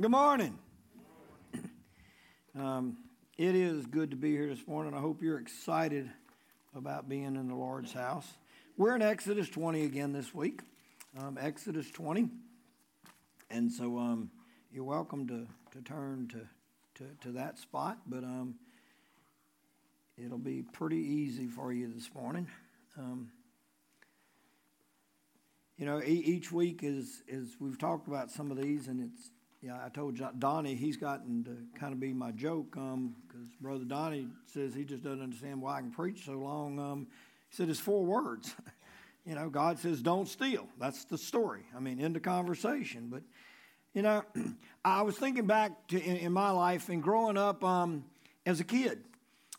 Good 0.00 0.12
morning. 0.12 0.56
Um, 2.56 2.98
it 3.36 3.56
is 3.56 3.84
good 3.84 4.12
to 4.12 4.16
be 4.16 4.30
here 4.30 4.46
this 4.46 4.64
morning. 4.68 4.94
I 4.94 5.00
hope 5.00 5.20
you're 5.20 5.40
excited 5.40 6.08
about 6.72 7.08
being 7.08 7.34
in 7.34 7.48
the 7.48 7.56
Lord's 7.56 7.92
house. 7.92 8.24
We're 8.76 8.94
in 8.94 9.02
Exodus 9.02 9.48
20 9.48 9.82
again 9.82 10.12
this 10.12 10.32
week. 10.32 10.60
Um, 11.18 11.36
Exodus 11.40 11.90
20. 11.90 12.28
And 13.50 13.72
so 13.72 13.98
um, 13.98 14.30
you're 14.72 14.84
welcome 14.84 15.26
to, 15.26 15.48
to 15.72 15.82
turn 15.82 16.28
to, 16.28 17.02
to, 17.02 17.10
to 17.22 17.32
that 17.32 17.58
spot, 17.58 17.98
but 18.06 18.22
um, 18.22 18.54
it'll 20.16 20.38
be 20.38 20.62
pretty 20.62 20.98
easy 20.98 21.48
for 21.48 21.72
you 21.72 21.92
this 21.92 22.08
morning. 22.14 22.46
Um, 22.96 23.32
you 25.76 25.86
know, 25.86 26.00
each 26.04 26.52
week 26.52 26.84
is, 26.84 27.24
is 27.26 27.56
we've 27.58 27.78
talked 27.78 28.06
about 28.06 28.30
some 28.30 28.52
of 28.52 28.56
these, 28.62 28.86
and 28.86 29.00
it's 29.00 29.30
yeah, 29.60 29.78
I 29.84 29.88
told 29.88 30.20
Donnie 30.38 30.76
he's 30.76 30.96
gotten 30.96 31.42
to 31.44 31.78
kind 31.78 31.92
of 31.92 31.98
be 31.98 32.12
my 32.12 32.30
joke 32.30 32.70
because 32.70 32.94
um, 32.94 33.14
Brother 33.60 33.84
Donnie 33.84 34.28
says 34.46 34.72
he 34.72 34.84
just 34.84 35.02
doesn't 35.02 35.22
understand 35.22 35.60
why 35.60 35.78
I 35.78 35.80
can 35.80 35.90
preach 35.90 36.24
so 36.24 36.32
long. 36.32 36.78
Um, 36.78 37.08
he 37.50 37.56
said 37.56 37.68
it's 37.68 37.80
four 37.80 38.04
words. 38.04 38.54
you 39.26 39.34
know, 39.34 39.50
God 39.50 39.78
says 39.80 40.00
don't 40.00 40.28
steal. 40.28 40.68
That's 40.78 41.04
the 41.04 41.18
story. 41.18 41.62
I 41.76 41.80
mean, 41.80 41.98
into 41.98 42.20
conversation. 42.20 43.08
But 43.10 43.22
you 43.94 44.02
know, 44.02 44.22
I 44.84 45.02
was 45.02 45.16
thinking 45.16 45.46
back 45.46 45.88
to 45.88 46.00
in, 46.00 46.16
in 46.18 46.32
my 46.32 46.50
life 46.50 46.88
and 46.88 47.02
growing 47.02 47.36
up 47.36 47.64
um, 47.64 48.04
as 48.46 48.60
a 48.60 48.64
kid. 48.64 49.02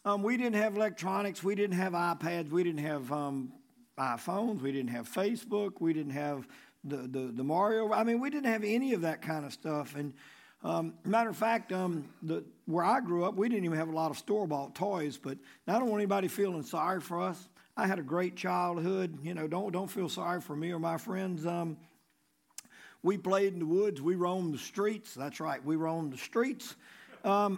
Um, 0.05 0.23
we 0.23 0.37
didn't 0.37 0.55
have 0.55 0.77
electronics. 0.77 1.43
We 1.43 1.55
didn't 1.55 1.75
have 1.75 1.91
iPads. 1.91 2.51
We 2.51 2.63
didn't 2.63 2.85
have 2.85 3.11
um, 3.11 3.51
iPhones. 3.97 4.61
We 4.61 4.71
didn't 4.71 4.91
have 4.91 5.09
Facebook. 5.09 5.73
We 5.81 5.91
didn't 5.91 6.13
have 6.13 6.47
the, 6.83 6.97
the, 6.97 7.31
the 7.33 7.43
Mario. 7.43 7.91
I 7.91 8.03
mean, 8.03 8.19
we 8.19 8.29
didn't 8.29 8.51
have 8.51 8.63
any 8.63 8.93
of 8.93 9.01
that 9.01 9.21
kind 9.21 9.45
of 9.45 9.53
stuff. 9.53 9.95
And 9.95 10.13
um, 10.63 10.93
matter 11.05 11.29
of 11.29 11.37
fact, 11.37 11.71
um, 11.71 12.09
the, 12.21 12.43
where 12.65 12.83
I 12.83 12.99
grew 12.99 13.23
up, 13.23 13.35
we 13.35 13.49
didn't 13.49 13.65
even 13.65 13.77
have 13.77 13.89
a 13.89 13.95
lot 13.95 14.11
of 14.11 14.17
store 14.17 14.47
bought 14.47 14.75
toys. 14.75 15.17
But 15.17 15.37
I 15.67 15.73
don't 15.73 15.89
want 15.89 16.01
anybody 16.01 16.27
feeling 16.27 16.63
sorry 16.63 17.01
for 17.01 17.21
us. 17.21 17.49
I 17.77 17.87
had 17.87 17.99
a 17.99 18.03
great 18.03 18.35
childhood. 18.35 19.19
You 19.23 19.33
know, 19.33 19.47
don't 19.47 19.71
don't 19.71 19.87
feel 19.87 20.09
sorry 20.09 20.41
for 20.41 20.55
me 20.55 20.71
or 20.71 20.79
my 20.79 20.97
friends. 20.97 21.45
Um, 21.45 21.77
we 23.01 23.17
played 23.17 23.53
in 23.53 23.59
the 23.59 23.65
woods. 23.65 24.01
We 24.01 24.15
roamed 24.15 24.53
the 24.53 24.57
streets. 24.57 25.13
That's 25.13 25.39
right. 25.39 25.63
We 25.63 25.77
roamed 25.77 26.11
the 26.13 26.17
streets. 26.17 26.75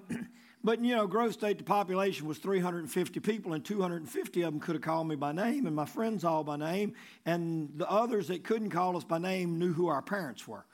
But 0.64 0.84
you 0.84 0.96
know, 0.96 1.08
Grosse 1.08 1.36
Tete, 1.36 1.58
the 1.58 1.64
population 1.64 2.28
was 2.28 2.38
350 2.38 3.20
people, 3.20 3.54
and 3.54 3.66
250 3.66 4.42
of 4.44 4.54
them 4.54 4.60
could 4.60 4.76
have 4.76 4.82
called 4.82 5.08
me 5.08 5.16
by 5.16 5.32
name, 5.32 5.66
and 5.66 5.76
my 5.76 5.86
friends 5.86 6.24
all 6.24 6.44
by 6.44 6.58
name, 6.58 6.94
and 7.26 7.70
the 7.76 7.90
others 7.90 8.28
that 8.28 8.44
couldn't 8.44 8.70
call 8.70 8.96
us 8.96 9.04
by 9.04 9.18
name 9.18 9.58
knew 9.58 9.74
who 9.74 9.88
our 9.88 10.02
parents 10.02 10.48
were. 10.48 10.66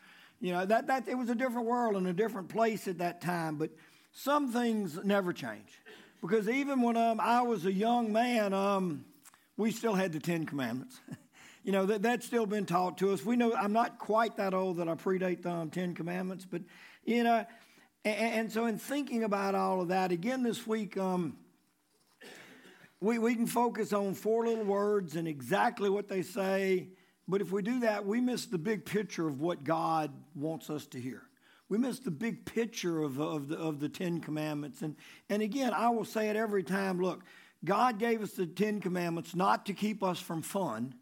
You 0.41 0.53
know, 0.53 0.65
that, 0.65 0.87
that 0.87 1.07
it 1.07 1.15
was 1.15 1.29
a 1.29 1.35
different 1.35 1.67
world 1.67 1.95
and 1.95 2.05
a 2.05 2.13
different 2.13 2.49
place 2.49 2.87
at 2.87 2.97
that 2.99 3.21
time, 3.21 3.55
but 3.55 3.71
some 4.11 4.51
things 4.51 4.99
never 5.03 5.31
change. 5.31 5.81
Because 6.21 6.49
even 6.49 6.81
when 6.81 6.97
um, 6.97 7.19
I 7.19 7.41
was 7.41 7.65
a 7.65 7.71
young 7.71 8.11
man, 8.11 8.53
um, 8.53 9.05
we 9.55 9.71
still 9.71 9.93
had 9.93 10.11
the 10.11 10.19
Ten 10.19 10.45
Commandments. 10.45 10.99
you 11.63 11.71
know, 11.71 11.85
that, 11.85 12.01
that's 12.01 12.25
still 12.25 12.45
been 12.45 12.65
taught 12.65 12.97
to 12.99 13.11
us. 13.11 13.23
We 13.23 13.35
know 13.35 13.53
I'm 13.53 13.73
not 13.73 13.99
quite 13.99 14.37
that 14.37 14.53
old 14.53 14.77
that 14.77 14.89
I 14.89 14.95
predate 14.95 15.43
the 15.43 15.51
um, 15.51 15.69
Ten 15.69 15.95
Commandments, 15.95 16.45
but, 16.49 16.61
you 17.05 17.23
know, 17.23 17.45
and, 18.07 18.33
and, 18.33 18.51
so, 18.51 18.65
in 18.65 18.77
thinking 18.77 19.23
about 19.23 19.55
all 19.55 19.81
of 19.81 19.89
that, 19.89 20.11
again 20.11 20.43
this 20.43 20.65
week, 20.65 20.97
um, 20.97 21.37
we, 22.99 23.19
we 23.19 23.35
can 23.35 23.47
focus 23.47 23.93
on 23.93 24.13
four 24.13 24.47
little 24.47 24.63
words 24.63 25.15
and 25.15 25.27
exactly 25.27 25.89
what 25.89 26.07
they 26.07 26.21
say. 26.21 26.87
But 27.27 27.41
if 27.41 27.51
we 27.51 27.61
do 27.61 27.81
that, 27.81 28.05
we 28.05 28.21
miss 28.21 28.45
the 28.45 28.57
big 28.57 28.85
picture 28.85 29.27
of 29.27 29.41
what 29.41 29.63
God 29.63 30.11
wants 30.33 30.69
us 30.69 30.85
to 30.87 30.99
hear. 30.99 31.23
We 31.69 31.77
miss 31.77 31.99
the 31.99 32.11
big 32.11 32.45
picture 32.45 33.03
of, 33.03 33.19
of, 33.19 33.49
the, 33.49 33.57
of 33.57 33.79
the 33.79 33.89
Ten 33.89 34.21
Commandments. 34.21 34.81
And, 34.81 34.95
and 35.29 35.41
again, 35.41 35.73
I 35.73 35.89
will 35.89 36.05
say 36.05 36.29
it 36.29 36.37
every 36.37 36.63
time 36.63 37.01
look, 37.01 37.23
God 37.65 37.99
gave 37.99 38.23
us 38.23 38.31
the 38.31 38.45
Ten 38.45 38.79
Commandments 38.79 39.35
not 39.35 39.65
to 39.65 39.73
keep 39.73 40.01
us 40.01 40.19
from 40.19 40.41
fun, 40.41 40.95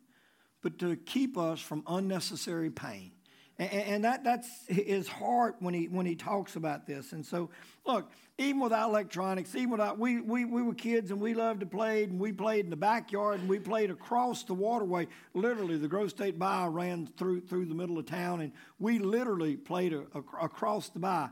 but 0.63 0.80
to 0.80 0.96
keep 0.96 1.38
us 1.38 1.59
from 1.59 1.84
unnecessary 1.88 2.72
pain. 2.72 3.12
And, 3.58 3.72
and 3.72 4.04
that, 4.04 4.24
that's 4.24 4.50
his 4.68 5.08
heart 5.08 5.56
when 5.60 5.74
he, 5.74 5.88
when 5.88 6.06
he 6.06 6.16
talks 6.16 6.56
about 6.56 6.86
this. 6.86 7.14
And 7.14 7.26
so, 7.26 7.50
look, 7.86 8.10
even 8.38 8.60
without 8.60 8.90
electronics, 8.90 9.56
even 9.56 9.72
without, 9.72 9.98
we, 9.98 10.20
we, 10.20 10.44
we 10.44 10.62
were 10.62 10.74
kids 10.74 11.12
and 11.12 11.22
we 11.22 11.34
loved 11.34 11.62
to 11.62 11.66
play, 11.66 12.04
and 12.04 12.20
we 12.20 12.34
played 12.34 12.66
in 12.66 12.70
the 12.70 12.76
backyard, 12.76 13.40
and 13.40 13.48
we 13.48 13.60
played 13.60 13.92
across 13.92 14.44
the 14.44 14.54
waterway. 14.54 15.08
Literally, 15.34 15.78
the 15.78 15.88
Grosse 15.88 16.12
Tete 16.12 16.38
Bayou 16.38 16.70
ran 16.70 17.08
through, 17.18 17.42
through 17.42 17.66
the 17.66 17.76
middle 17.76 17.98
of 17.98 18.06
town, 18.06 18.42
and 18.42 18.52
we 18.78 19.00
literally 19.00 19.56
played 19.56 19.94
a, 19.94 20.04
a, 20.14 20.20
across 20.42 20.90
the 20.90 21.00
bayou. 21.00 21.30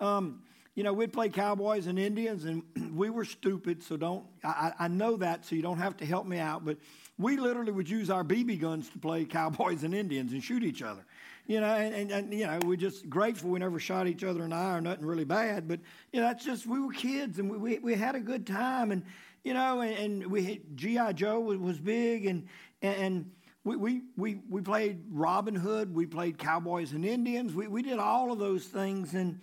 Um, 0.00 0.42
you 0.74 0.84
know, 0.84 0.92
we'd 0.92 1.12
play 1.12 1.28
cowboys 1.28 1.86
and 1.86 1.98
Indians, 1.98 2.44
and 2.44 2.62
we 2.94 3.08
were 3.08 3.24
stupid, 3.24 3.82
so 3.82 3.96
don't, 3.96 4.24
I, 4.44 4.72
I 4.78 4.88
know 4.88 5.16
that, 5.16 5.46
so 5.46 5.54
you 5.54 5.62
don't 5.62 5.78
have 5.78 5.96
to 5.98 6.06
help 6.06 6.26
me 6.26 6.38
out, 6.38 6.66
but 6.66 6.76
we 7.18 7.38
literally 7.38 7.72
would 7.72 7.88
use 7.88 8.10
our 8.10 8.24
BB 8.24 8.60
guns 8.60 8.90
to 8.90 8.98
play 8.98 9.24
cowboys 9.24 9.84
and 9.84 9.94
Indians 9.94 10.32
and 10.32 10.44
shoot 10.44 10.62
each 10.62 10.82
other 10.82 11.04
you 11.52 11.60
know, 11.60 11.74
and, 11.74 11.94
and, 11.94 12.10
and, 12.10 12.32
you 12.32 12.46
know, 12.46 12.58
we're 12.64 12.76
just 12.76 13.10
grateful 13.10 13.50
we 13.50 13.58
never 13.58 13.78
shot 13.78 14.08
each 14.08 14.24
other 14.24 14.42
in 14.42 14.50
the 14.50 14.56
eye 14.56 14.74
or 14.74 14.80
nothing 14.80 15.04
really 15.04 15.26
bad. 15.26 15.68
But 15.68 15.80
you 16.10 16.18
know, 16.18 16.26
that's 16.26 16.42
just 16.42 16.66
we 16.66 16.80
were 16.80 16.94
kids 16.94 17.38
and 17.38 17.50
we 17.50 17.58
we, 17.58 17.78
we 17.80 17.94
had 17.94 18.14
a 18.14 18.20
good 18.20 18.46
time, 18.46 18.90
and 18.90 19.02
you 19.44 19.52
know, 19.52 19.82
and, 19.82 20.22
and 20.22 20.26
we 20.30 20.62
GI 20.74 21.12
Joe 21.12 21.40
was, 21.40 21.58
was 21.58 21.78
big, 21.78 22.26
and 22.26 22.46
and. 22.80 23.30
We, 23.64 23.76
we, 23.76 24.02
we, 24.16 24.40
we 24.50 24.60
played 24.60 25.04
Robin 25.12 25.54
Hood, 25.54 25.94
we 25.94 26.04
played 26.04 26.36
Cowboys 26.36 26.94
and 26.94 27.04
Indians, 27.04 27.54
we, 27.54 27.68
we 27.68 27.80
did 27.80 28.00
all 28.00 28.32
of 28.32 28.40
those 28.40 28.64
things. 28.64 29.14
And, 29.14 29.38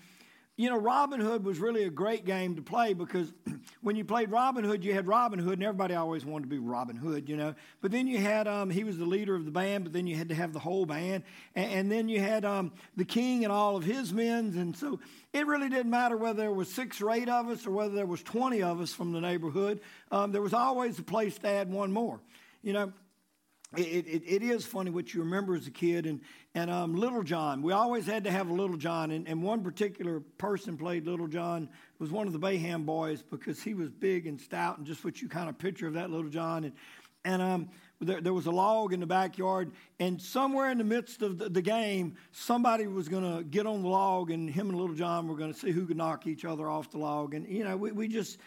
you 0.60 0.70
know, 0.70 0.78
Robin 0.78 1.22
Hood 1.22 1.46
was 1.46 1.58
really 1.58 1.86
a 1.86 1.90
great 1.90 2.26
game 2.26 2.58
to 2.58 2.62
play 2.62 2.94
because 2.94 3.32
when 3.82 3.96
you 3.96 4.04
played 4.04 4.30
Robin 4.30 4.66
Hood, 4.66 4.84
you 4.84 4.94
had 4.94 5.08
Robin 5.08 5.40
Hood, 5.40 5.54
and 5.54 5.64
everybody 5.64 5.96
always 5.96 6.26
wanted 6.26 6.44
to 6.44 6.50
be 6.50 6.60
Robin 6.60 6.98
Hood, 6.98 7.30
you 7.30 7.38
know. 7.38 7.56
But 7.80 7.92
then 7.92 8.08
you 8.08 8.18
had, 8.18 8.46
um, 8.46 8.70
he 8.70 8.84
was 8.84 8.98
the 8.98 9.06
leader 9.06 9.38
of 9.38 9.46
the 9.46 9.52
band, 9.52 9.86
but 9.86 9.94
then 9.94 10.06
you 10.06 10.18
had 10.18 10.28
to 10.28 10.36
have 10.36 10.52
the 10.52 10.60
whole 10.60 10.86
band. 10.86 11.24
And, 11.56 11.72
and 11.72 11.90
then 11.90 12.10
you 12.10 12.20
had 12.20 12.44
um, 12.44 12.74
the 12.98 13.06
king 13.06 13.46
and 13.46 13.54
all 13.54 13.78
of 13.78 13.86
his 13.86 14.12
men. 14.12 14.54
And 14.58 14.76
so 14.76 15.00
it 15.32 15.48
really 15.48 15.70
didn't 15.70 15.92
matter 15.92 16.18
whether 16.18 16.42
there 16.42 16.52
was 16.52 16.70
six 16.70 17.00
or 17.00 17.10
eight 17.12 17.30
of 17.30 17.48
us 17.48 17.66
or 17.66 17.72
whether 17.72 17.96
there 17.96 18.06
was 18.06 18.22
20 18.24 18.62
of 18.62 18.82
us 18.82 18.94
from 18.94 19.14
the 19.14 19.22
neighborhood. 19.22 19.80
Um, 20.12 20.34
there 20.34 20.42
was 20.42 20.54
always 20.54 21.00
a 21.00 21.04
place 21.04 21.38
to 21.38 21.48
add 21.48 21.72
one 21.72 21.94
more, 21.94 22.20
you 22.64 22.74
know. 22.74 22.92
It, 23.78 24.08
it, 24.08 24.24
it 24.26 24.42
is 24.42 24.66
funny 24.66 24.90
what 24.90 25.14
you 25.14 25.22
remember 25.22 25.56
as 25.56 25.68
a 25.68 25.72
kid. 25.72 26.08
And, 26.08 26.22
and 26.56 26.72
um, 26.72 26.96
Little 26.96 27.22
John, 27.22 27.62
we 27.62 27.72
always 27.72 28.08
had 28.08 28.24
to 28.24 28.32
have 28.32 28.50
a 28.50 28.54
Little 28.54 28.78
John. 28.78 29.12
And, 29.12 29.28
and 29.28 29.44
one 29.44 29.64
particular 29.64 30.22
person 30.40 30.76
played 30.76 31.06
Little 31.06 31.28
John 31.28 31.70
was 32.00 32.10
one 32.10 32.26
of 32.26 32.34
the 32.34 32.40
Bayham 32.40 32.84
boys 32.84 33.22
because 33.22 33.62
he 33.62 33.76
was 33.76 33.92
big 33.92 34.26
and 34.26 34.42
stout 34.42 34.80
and 34.80 34.88
just 34.88 35.06
what 35.06 35.22
you 35.22 35.30
kind 35.30 35.50
of 35.50 35.58
picture 35.60 35.86
of 35.86 35.94
that 35.94 36.10
Little 36.10 36.32
John. 36.32 36.64
And, 36.64 36.74
and 37.24 37.42
um, 37.44 37.70
there, 38.02 38.22
there, 38.22 38.34
was 38.34 38.48
a 38.48 38.52
log 38.52 38.92
in 38.92 39.02
the 39.02 39.06
backyard. 39.06 39.72
And 40.00 40.20
somewhere 40.20 40.72
in 40.72 40.80
the 40.80 40.84
midst 40.84 41.22
of 41.22 41.38
the, 41.38 41.48
the 41.48 41.62
game, 41.62 42.16
somebody 42.32 42.88
was 42.88 43.08
going 43.08 43.38
to 43.38 43.44
get 43.44 43.68
on 43.68 43.84
the 43.84 43.90
log 43.90 44.32
and 44.32 44.50
him 44.50 44.70
and 44.70 44.80
Little 44.80 44.96
John 44.96 45.28
were 45.28 45.36
going 45.36 45.54
to 45.54 45.60
see 45.60 45.70
who 45.70 45.86
could 45.86 45.98
knock 45.98 46.26
each 46.26 46.44
other 46.44 46.68
off 46.68 46.90
the 46.90 46.98
log. 46.98 47.36
And, 47.36 47.48
you 47.48 47.66
know, 47.66 47.78
we, 47.78 47.92
we 47.92 48.08
just, 48.08 48.40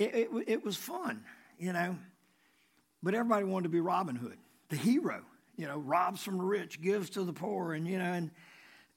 it, 0.00 0.14
it, 0.14 0.28
it 0.48 0.64
was 0.64 0.76
fun, 0.76 1.22
you 1.60 1.72
know. 1.72 1.96
But 3.04 3.14
everybody 3.14 3.44
wanted 3.44 3.64
to 3.64 3.68
be 3.68 3.78
Robin 3.78 4.16
Hood 4.16 4.38
the 4.68 4.76
hero, 4.76 5.22
you 5.56 5.66
know, 5.66 5.78
robs 5.78 6.22
from 6.22 6.38
the 6.38 6.44
rich, 6.44 6.80
gives 6.80 7.10
to 7.10 7.24
the 7.24 7.32
poor, 7.32 7.72
and 7.72 7.86
you 7.86 7.98
know, 7.98 8.28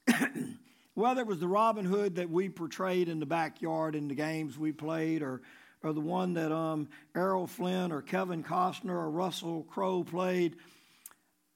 and 0.08 0.58
whether 0.94 1.22
it 1.22 1.26
was 1.26 1.38
the 1.38 1.48
Robin 1.48 1.84
Hood 1.84 2.16
that 2.16 2.30
we 2.30 2.48
portrayed 2.48 3.08
in 3.08 3.20
the 3.20 3.26
backyard 3.26 3.94
in 3.94 4.08
the 4.08 4.14
games 4.14 4.58
we 4.58 4.72
played, 4.72 5.22
or 5.22 5.42
or 5.82 5.92
the 5.92 6.00
one 6.00 6.34
that 6.34 6.52
um, 6.52 6.88
Errol 7.14 7.46
Flynn 7.46 7.92
or 7.92 8.02
Kevin 8.02 8.42
Costner 8.42 8.90
or 8.90 9.10
Russell 9.10 9.64
Crowe 9.64 10.04
played, 10.04 10.56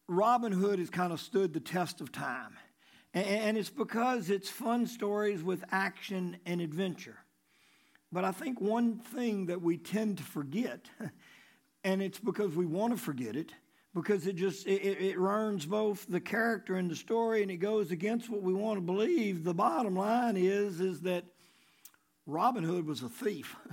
Robin 0.08 0.52
Hood 0.52 0.78
has 0.78 0.90
kind 0.90 1.12
of 1.12 1.20
stood 1.20 1.52
the 1.52 1.60
test 1.60 2.00
of 2.00 2.12
time. 2.12 2.56
And, 3.14 3.26
and 3.26 3.58
it's 3.58 3.70
because 3.70 4.30
it's 4.30 4.48
fun 4.48 4.86
stories 4.86 5.42
with 5.42 5.64
action 5.70 6.38
and 6.46 6.60
adventure. 6.60 7.18
But 8.12 8.24
I 8.24 8.32
think 8.32 8.60
one 8.60 8.98
thing 8.98 9.46
that 9.46 9.62
we 9.62 9.76
tend 9.76 10.18
to 10.18 10.24
forget, 10.24 10.86
and 11.84 12.02
it's 12.02 12.18
because 12.18 12.54
we 12.54 12.66
want 12.66 12.96
to 12.96 13.02
forget 13.02 13.36
it, 13.36 13.52
because 13.96 14.26
it 14.26 14.36
just 14.36 14.66
it, 14.66 14.82
it 14.82 15.18
ruins 15.18 15.64
both 15.64 16.06
the 16.06 16.20
character 16.20 16.76
and 16.76 16.90
the 16.90 16.94
story 16.94 17.40
and 17.40 17.50
it 17.50 17.56
goes 17.56 17.90
against 17.90 18.28
what 18.28 18.42
we 18.42 18.52
want 18.52 18.76
to 18.76 18.82
believe. 18.82 19.42
The 19.42 19.54
bottom 19.54 19.96
line 19.96 20.36
is 20.36 20.80
is 20.80 21.00
that 21.00 21.24
robin 22.26 22.62
hood 22.62 22.86
was 22.86 23.02
a 23.02 23.08
thief. 23.08 23.56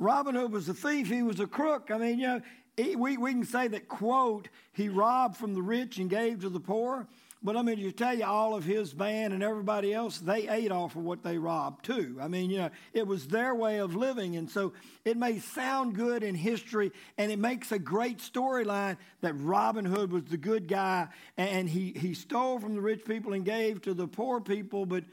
Robin 0.00 0.34
hood 0.34 0.50
was 0.50 0.68
a 0.68 0.74
thief. 0.74 1.08
He 1.08 1.22
was 1.22 1.38
a 1.38 1.46
crook. 1.46 1.90
I 1.92 1.98
mean 1.98 2.18
you 2.18 2.26
know 2.26 2.42
he, 2.76 2.96
we, 2.96 3.16
we 3.16 3.32
can 3.32 3.44
say 3.44 3.68
that 3.68 3.88
quote 3.88 4.48
he 4.72 4.88
robbed 4.88 5.36
from 5.36 5.54
the 5.54 5.62
rich 5.62 5.98
and 5.98 6.08
gave 6.08 6.40
to 6.40 6.48
the 6.48 6.60
poor 6.60 7.08
but 7.44 7.58
I 7.58 7.62
mean, 7.62 7.76
to 7.80 7.92
tell 7.92 8.16
you, 8.16 8.24
all 8.24 8.54
of 8.54 8.64
his 8.64 8.94
band 8.94 9.34
and 9.34 9.42
everybody 9.42 9.92
else, 9.92 10.18
they 10.18 10.48
ate 10.48 10.72
off 10.72 10.96
of 10.96 11.02
what 11.04 11.22
they 11.22 11.36
robbed 11.36 11.84
too. 11.84 12.16
I 12.18 12.26
mean, 12.26 12.48
you 12.48 12.56
know, 12.56 12.70
it 12.94 13.06
was 13.06 13.26
their 13.26 13.54
way 13.54 13.80
of 13.80 13.94
living. 13.94 14.36
And 14.36 14.50
so 14.50 14.72
it 15.04 15.18
may 15.18 15.40
sound 15.40 15.94
good 15.94 16.22
in 16.22 16.34
history 16.34 16.90
and 17.18 17.30
it 17.30 17.38
makes 17.38 17.70
a 17.70 17.78
great 17.78 18.18
storyline 18.18 18.96
that 19.20 19.34
Robin 19.34 19.84
Hood 19.84 20.10
was 20.10 20.24
the 20.24 20.38
good 20.38 20.68
guy 20.68 21.08
and 21.36 21.68
he, 21.68 21.92
he 21.92 22.14
stole 22.14 22.58
from 22.58 22.76
the 22.76 22.80
rich 22.80 23.04
people 23.04 23.34
and 23.34 23.44
gave 23.44 23.82
to 23.82 23.92
the 23.92 24.08
poor 24.08 24.40
people. 24.40 24.86
But 24.86 25.04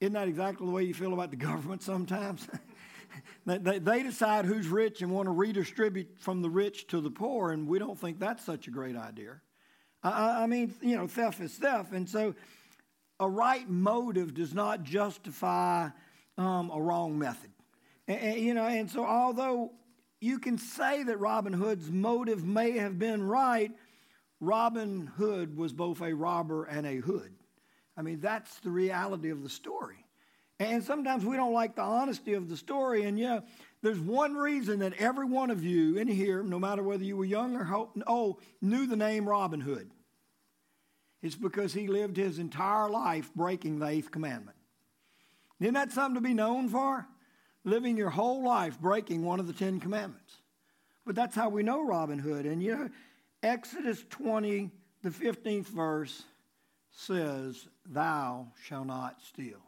Isn't 0.00 0.12
that 0.12 0.28
exactly 0.28 0.66
the 0.66 0.72
way 0.72 0.84
you 0.84 0.94
feel 0.94 1.12
about 1.12 1.30
the 1.30 1.36
government 1.50 1.82
sometimes? 1.82 2.46
they, 3.46 3.80
they 3.80 4.04
decide 4.04 4.44
who's 4.44 4.68
rich 4.68 5.02
and 5.02 5.10
want 5.10 5.26
to 5.26 5.32
redistribute 5.32 6.20
from 6.20 6.40
the 6.40 6.50
rich 6.50 6.86
to 6.88 7.00
the 7.00 7.10
poor, 7.10 7.50
and 7.50 7.66
we 7.66 7.80
don't 7.80 7.98
think 7.98 8.20
that's 8.20 8.44
such 8.44 8.68
a 8.68 8.70
great 8.70 8.96
idea. 8.96 9.40
I, 10.04 10.42
I 10.42 10.46
mean, 10.46 10.74
you 10.82 10.96
know, 10.96 11.06
theft 11.06 11.40
is 11.40 11.54
theft. 11.54 11.92
And 11.92 12.08
so 12.08 12.34
a 13.18 13.28
right 13.28 13.68
motive 13.68 14.34
does 14.34 14.54
not 14.54 14.84
justify 14.84 15.88
um, 16.36 16.70
a 16.70 16.80
wrong 16.80 17.18
method. 17.18 17.50
And, 18.06 18.20
and, 18.20 18.38
you 18.38 18.54
know, 18.54 18.64
and 18.66 18.90
so 18.90 19.04
although 19.04 19.72
you 20.20 20.38
can 20.38 20.58
say 20.58 21.02
that 21.02 21.18
Robin 21.18 21.52
Hood's 21.52 21.90
motive 21.90 22.44
may 22.44 22.72
have 22.72 22.98
been 22.98 23.22
right, 23.22 23.72
Robin 24.40 25.06
Hood 25.16 25.56
was 25.56 25.72
both 25.72 26.02
a 26.02 26.14
robber 26.14 26.64
and 26.64 26.86
a 26.86 26.96
hood. 26.96 27.32
I 27.96 28.02
mean, 28.02 28.20
that's 28.20 28.60
the 28.60 28.70
reality 28.70 29.30
of 29.30 29.42
the 29.42 29.48
story. 29.48 30.04
And 30.60 30.84
sometimes 30.84 31.24
we 31.24 31.36
don't 31.36 31.52
like 31.52 31.74
the 31.74 31.82
honesty 31.82 32.34
of 32.34 32.48
the 32.48 32.56
story. 32.56 33.04
And 33.04 33.18
yeah, 33.18 33.40
there's 33.82 33.98
one 33.98 34.34
reason 34.34 34.80
that 34.80 34.94
every 34.94 35.26
one 35.26 35.50
of 35.50 35.64
you 35.64 35.96
in 35.96 36.08
here, 36.08 36.42
no 36.42 36.58
matter 36.58 36.82
whether 36.82 37.04
you 37.04 37.16
were 37.16 37.24
young 37.24 37.56
or 37.56 37.88
old, 38.06 38.40
knew 38.60 38.86
the 38.86 38.96
name 38.96 39.28
Robin 39.28 39.60
Hood. 39.60 39.90
It's 41.24 41.34
because 41.34 41.72
he 41.72 41.88
lived 41.88 42.18
his 42.18 42.38
entire 42.38 42.90
life 42.90 43.30
breaking 43.34 43.78
the 43.78 43.86
eighth 43.86 44.10
commandment. 44.10 44.58
Isn't 45.58 45.72
that 45.72 45.90
something 45.90 46.16
to 46.16 46.20
be 46.20 46.34
known 46.34 46.68
for? 46.68 47.06
Living 47.64 47.96
your 47.96 48.10
whole 48.10 48.44
life 48.44 48.78
breaking 48.78 49.24
one 49.24 49.40
of 49.40 49.46
the 49.46 49.54
Ten 49.54 49.80
Commandments. 49.80 50.34
But 51.06 51.14
that's 51.14 51.34
how 51.34 51.48
we 51.48 51.62
know 51.62 51.82
Robin 51.82 52.18
Hood. 52.18 52.44
And 52.44 52.62
you 52.62 52.76
know, 52.76 52.90
Exodus 53.42 54.04
20, 54.10 54.70
the 55.02 55.08
15th 55.08 55.68
verse 55.68 56.24
says, 56.90 57.68
Thou 57.86 58.48
shalt 58.62 58.88
not 58.88 59.22
steal. 59.26 59.62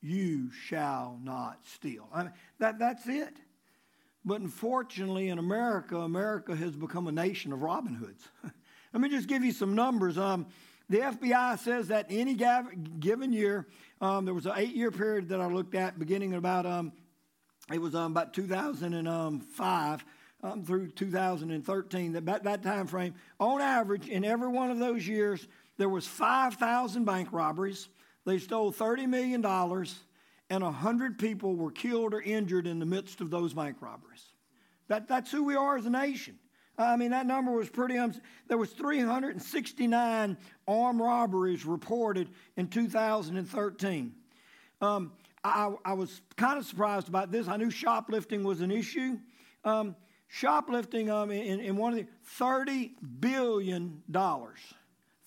You 0.00 0.50
shall 0.50 1.20
not 1.22 1.58
steal. 1.74 2.08
I 2.10 2.22
mean, 2.22 2.32
that, 2.58 2.78
that's 2.78 3.06
it. 3.06 3.36
But 4.24 4.40
unfortunately, 4.40 5.28
in 5.28 5.38
America, 5.38 5.98
America 5.98 6.56
has 6.56 6.74
become 6.74 7.06
a 7.06 7.12
nation 7.12 7.52
of 7.52 7.60
Robin 7.60 7.92
Hoods. 7.92 8.26
Let 8.94 9.02
me 9.02 9.10
just 9.10 9.28
give 9.28 9.44
you 9.44 9.52
some 9.52 9.74
numbers. 9.74 10.16
Um, 10.16 10.46
the 10.88 10.98
FBI 10.98 11.58
says 11.58 11.88
that 11.88 12.06
any 12.10 12.34
given 12.34 13.32
year, 13.32 13.66
um, 14.00 14.24
there 14.24 14.34
was 14.34 14.46
an 14.46 14.52
eight 14.56 14.74
year 14.74 14.90
period 14.90 15.28
that 15.28 15.40
I 15.40 15.46
looked 15.46 15.74
at 15.74 15.98
beginning 15.98 16.34
about, 16.34 16.66
um, 16.66 16.92
it 17.72 17.80
was 17.80 17.94
um, 17.94 18.12
about 18.12 18.34
2005 18.34 20.04
um, 20.42 20.64
through 20.64 20.88
2013, 20.90 22.12
that, 22.12 22.42
that 22.44 22.62
time 22.62 22.86
frame. 22.86 23.14
On 23.38 23.60
average, 23.60 24.08
in 24.08 24.24
every 24.24 24.48
one 24.48 24.70
of 24.70 24.78
those 24.78 25.06
years, 25.06 25.46
there 25.78 25.88
was 25.88 26.06
5,000 26.06 27.04
bank 27.04 27.28
robberies. 27.32 27.88
They 28.24 28.38
stole 28.38 28.72
$30 28.72 29.08
million, 29.08 29.44
and 29.44 30.64
100 30.64 31.18
people 31.18 31.54
were 31.54 31.70
killed 31.70 32.14
or 32.14 32.20
injured 32.20 32.66
in 32.66 32.78
the 32.78 32.86
midst 32.86 33.20
of 33.20 33.30
those 33.30 33.54
bank 33.54 33.76
robberies. 33.80 34.24
That, 34.88 35.08
that's 35.08 35.30
who 35.30 35.44
we 35.44 35.54
are 35.54 35.76
as 35.76 35.86
a 35.86 35.90
nation. 35.90 36.38
I 36.78 36.96
mean, 36.96 37.10
that 37.10 37.26
number 37.26 37.52
was 37.52 37.68
pretty. 37.68 37.98
Um, 37.98 38.14
there 38.48 38.58
was 38.58 38.70
369 38.70 40.36
armed 40.66 41.00
robberies 41.00 41.66
reported 41.66 42.28
in 42.56 42.68
2013. 42.68 44.12
Um, 44.80 45.12
I, 45.44 45.72
I, 45.84 45.92
was 45.92 46.22
kind 46.36 46.58
of 46.58 46.64
surprised 46.64 47.08
about 47.08 47.30
this. 47.30 47.48
I 47.48 47.56
knew 47.56 47.70
shoplifting 47.70 48.42
was 48.42 48.60
an 48.60 48.70
issue. 48.70 49.18
Um, 49.64 49.96
shoplifting 50.28 51.10
um, 51.10 51.30
in, 51.30 51.60
in 51.60 51.76
one 51.76 51.92
of 51.92 51.98
the 51.98 52.06
30 52.24 52.94
billion 53.20 54.02
dollars. 54.10 54.58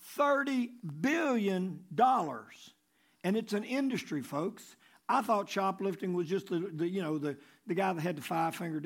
30 0.00 0.70
billion 1.00 1.80
dollars. 1.94 2.72
And 3.24 3.36
it's 3.36 3.52
an 3.52 3.64
industry, 3.64 4.22
folks. 4.22 4.76
I 5.08 5.22
thought 5.22 5.48
shoplifting 5.48 6.14
was 6.14 6.28
just 6.28 6.48
the, 6.48 6.70
the 6.74 6.88
you 6.88 7.02
know 7.02 7.18
the, 7.18 7.36
the 7.66 7.74
guy 7.74 7.92
that 7.92 8.00
had 8.00 8.16
the 8.16 8.22
five 8.22 8.56
finger. 8.56 8.80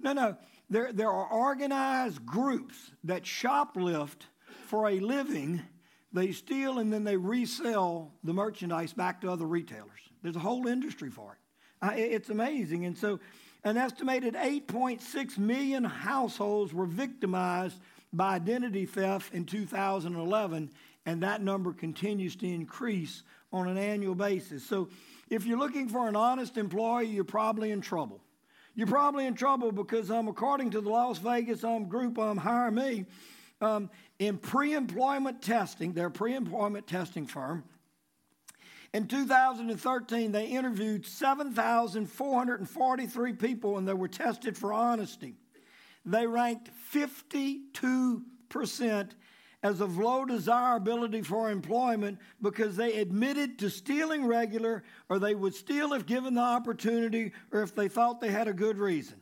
No, 0.00 0.12
no. 0.12 0.36
There, 0.70 0.92
there 0.92 1.10
are 1.10 1.26
organized 1.26 2.24
groups 2.26 2.76
that 3.04 3.22
shoplift 3.22 4.26
for 4.66 4.88
a 4.88 5.00
living. 5.00 5.62
They 6.12 6.32
steal 6.32 6.78
and 6.78 6.92
then 6.92 7.04
they 7.04 7.16
resell 7.16 8.12
the 8.22 8.34
merchandise 8.34 8.92
back 8.92 9.22
to 9.22 9.30
other 9.30 9.46
retailers. 9.46 10.00
There's 10.22 10.36
a 10.36 10.40
whole 10.40 10.66
industry 10.66 11.10
for 11.10 11.32
it. 11.32 11.98
It's 11.98 12.28
amazing. 12.28 12.84
And 12.84 12.96
so, 12.96 13.20
an 13.64 13.76
estimated 13.76 14.34
8.6 14.34 15.38
million 15.38 15.84
households 15.84 16.72
were 16.72 16.86
victimized 16.86 17.80
by 18.12 18.36
identity 18.36 18.86
theft 18.86 19.34
in 19.34 19.44
2011, 19.44 20.70
and 21.06 21.22
that 21.22 21.42
number 21.42 21.72
continues 21.72 22.36
to 22.36 22.46
increase 22.46 23.22
on 23.52 23.68
an 23.68 23.76
annual 23.76 24.14
basis. 24.14 24.64
So, 24.64 24.88
if 25.28 25.44
you're 25.44 25.58
looking 25.58 25.88
for 25.88 26.08
an 26.08 26.16
honest 26.16 26.56
employee, 26.56 27.06
you're 27.06 27.24
probably 27.24 27.70
in 27.70 27.80
trouble. 27.80 28.20
You're 28.78 28.86
probably 28.86 29.26
in 29.26 29.34
trouble 29.34 29.72
because, 29.72 30.08
um, 30.08 30.28
according 30.28 30.70
to 30.70 30.80
the 30.80 30.88
Las 30.88 31.18
Vegas 31.18 31.64
um, 31.64 31.88
group, 31.88 32.16
um, 32.16 32.36
Hire 32.36 32.70
Me, 32.70 33.06
um, 33.60 33.90
in 34.20 34.38
pre 34.38 34.74
employment 34.74 35.42
testing, 35.42 35.94
their 35.94 36.10
pre 36.10 36.36
employment 36.36 36.86
testing 36.86 37.26
firm, 37.26 37.64
in 38.94 39.08
2013, 39.08 40.30
they 40.30 40.46
interviewed 40.46 41.04
7,443 41.04 43.32
people 43.32 43.78
and 43.78 43.88
they 43.88 43.94
were 43.94 44.06
tested 44.06 44.56
for 44.56 44.72
honesty. 44.72 45.34
They 46.04 46.28
ranked 46.28 46.70
52% 46.94 49.10
as 49.62 49.80
of 49.80 49.98
low 49.98 50.24
desirability 50.24 51.22
for 51.22 51.50
employment 51.50 52.18
because 52.40 52.76
they 52.76 52.96
admitted 52.98 53.58
to 53.58 53.68
stealing 53.68 54.24
regular 54.24 54.84
or 55.08 55.18
they 55.18 55.34
would 55.34 55.54
steal 55.54 55.92
if 55.92 56.06
given 56.06 56.34
the 56.34 56.40
opportunity 56.40 57.32
or 57.52 57.62
if 57.62 57.74
they 57.74 57.88
thought 57.88 58.20
they 58.20 58.30
had 58.30 58.46
a 58.46 58.52
good 58.52 58.78
reason. 58.78 59.20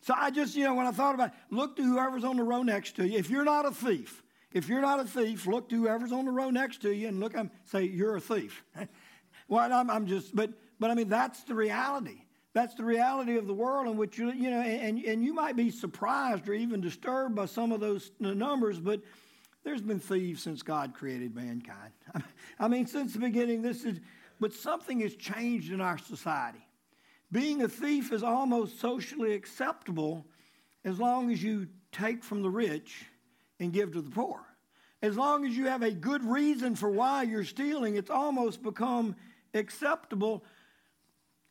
So 0.00 0.14
I 0.16 0.30
just, 0.30 0.54
you 0.54 0.64
know, 0.64 0.74
when 0.74 0.86
I 0.86 0.92
thought 0.92 1.14
about 1.14 1.30
it, 1.30 1.34
look 1.50 1.76
to 1.76 1.82
whoever's 1.82 2.24
on 2.24 2.36
the 2.36 2.42
row 2.42 2.62
next 2.62 2.96
to 2.96 3.06
you. 3.06 3.18
If 3.18 3.30
you're 3.30 3.44
not 3.44 3.66
a 3.66 3.70
thief, 3.70 4.22
if 4.52 4.68
you're 4.68 4.80
not 4.80 5.00
a 5.00 5.04
thief, 5.04 5.46
look 5.46 5.68
to 5.70 5.76
whoever's 5.76 6.12
on 6.12 6.26
the 6.26 6.30
row 6.30 6.50
next 6.50 6.82
to 6.82 6.92
you 6.92 7.08
and 7.08 7.20
look 7.20 7.34
and 7.34 7.50
say, 7.64 7.84
you're 7.84 8.16
a 8.16 8.20
thief. 8.20 8.64
well, 9.48 9.72
I'm, 9.72 9.90
I'm 9.90 10.06
just, 10.06 10.34
but, 10.34 10.50
but 10.78 10.90
I 10.90 10.94
mean, 10.94 11.08
that's 11.08 11.44
the 11.44 11.54
reality. 11.54 12.22
That's 12.54 12.74
the 12.74 12.84
reality 12.84 13.36
of 13.36 13.46
the 13.46 13.54
world 13.54 13.88
in 13.88 13.96
which 13.96 14.16
you, 14.16 14.30
you 14.32 14.50
know, 14.50 14.60
and, 14.60 15.04
and 15.04 15.24
you 15.24 15.34
might 15.34 15.56
be 15.56 15.70
surprised 15.70 16.48
or 16.48 16.54
even 16.54 16.80
disturbed 16.80 17.34
by 17.34 17.46
some 17.46 17.72
of 17.72 17.80
those 17.80 18.12
numbers, 18.20 18.78
but 18.78 19.00
there's 19.64 19.82
been 19.82 19.98
thieves 19.98 20.42
since 20.42 20.62
God 20.62 20.94
created 20.94 21.34
mankind. 21.34 21.92
I 22.60 22.68
mean, 22.68 22.86
since 22.86 23.14
the 23.14 23.18
beginning, 23.18 23.62
this 23.62 23.84
is, 23.84 23.98
but 24.38 24.52
something 24.52 25.00
has 25.00 25.14
changed 25.14 25.72
in 25.72 25.80
our 25.80 25.98
society. 25.98 26.66
Being 27.32 27.62
a 27.62 27.68
thief 27.68 28.12
is 28.12 28.22
almost 28.22 28.78
socially 28.78 29.34
acceptable 29.34 30.26
as 30.84 31.00
long 31.00 31.32
as 31.32 31.42
you 31.42 31.66
take 31.90 32.22
from 32.22 32.42
the 32.42 32.50
rich 32.50 33.06
and 33.58 33.72
give 33.72 33.92
to 33.92 34.02
the 34.02 34.10
poor. 34.10 34.40
As 35.02 35.16
long 35.16 35.44
as 35.44 35.56
you 35.56 35.66
have 35.66 35.82
a 35.82 35.90
good 35.90 36.24
reason 36.24 36.76
for 36.76 36.90
why 36.90 37.22
you're 37.22 37.44
stealing, 37.44 37.96
it's 37.96 38.10
almost 38.10 38.62
become 38.62 39.16
acceptable. 39.52 40.44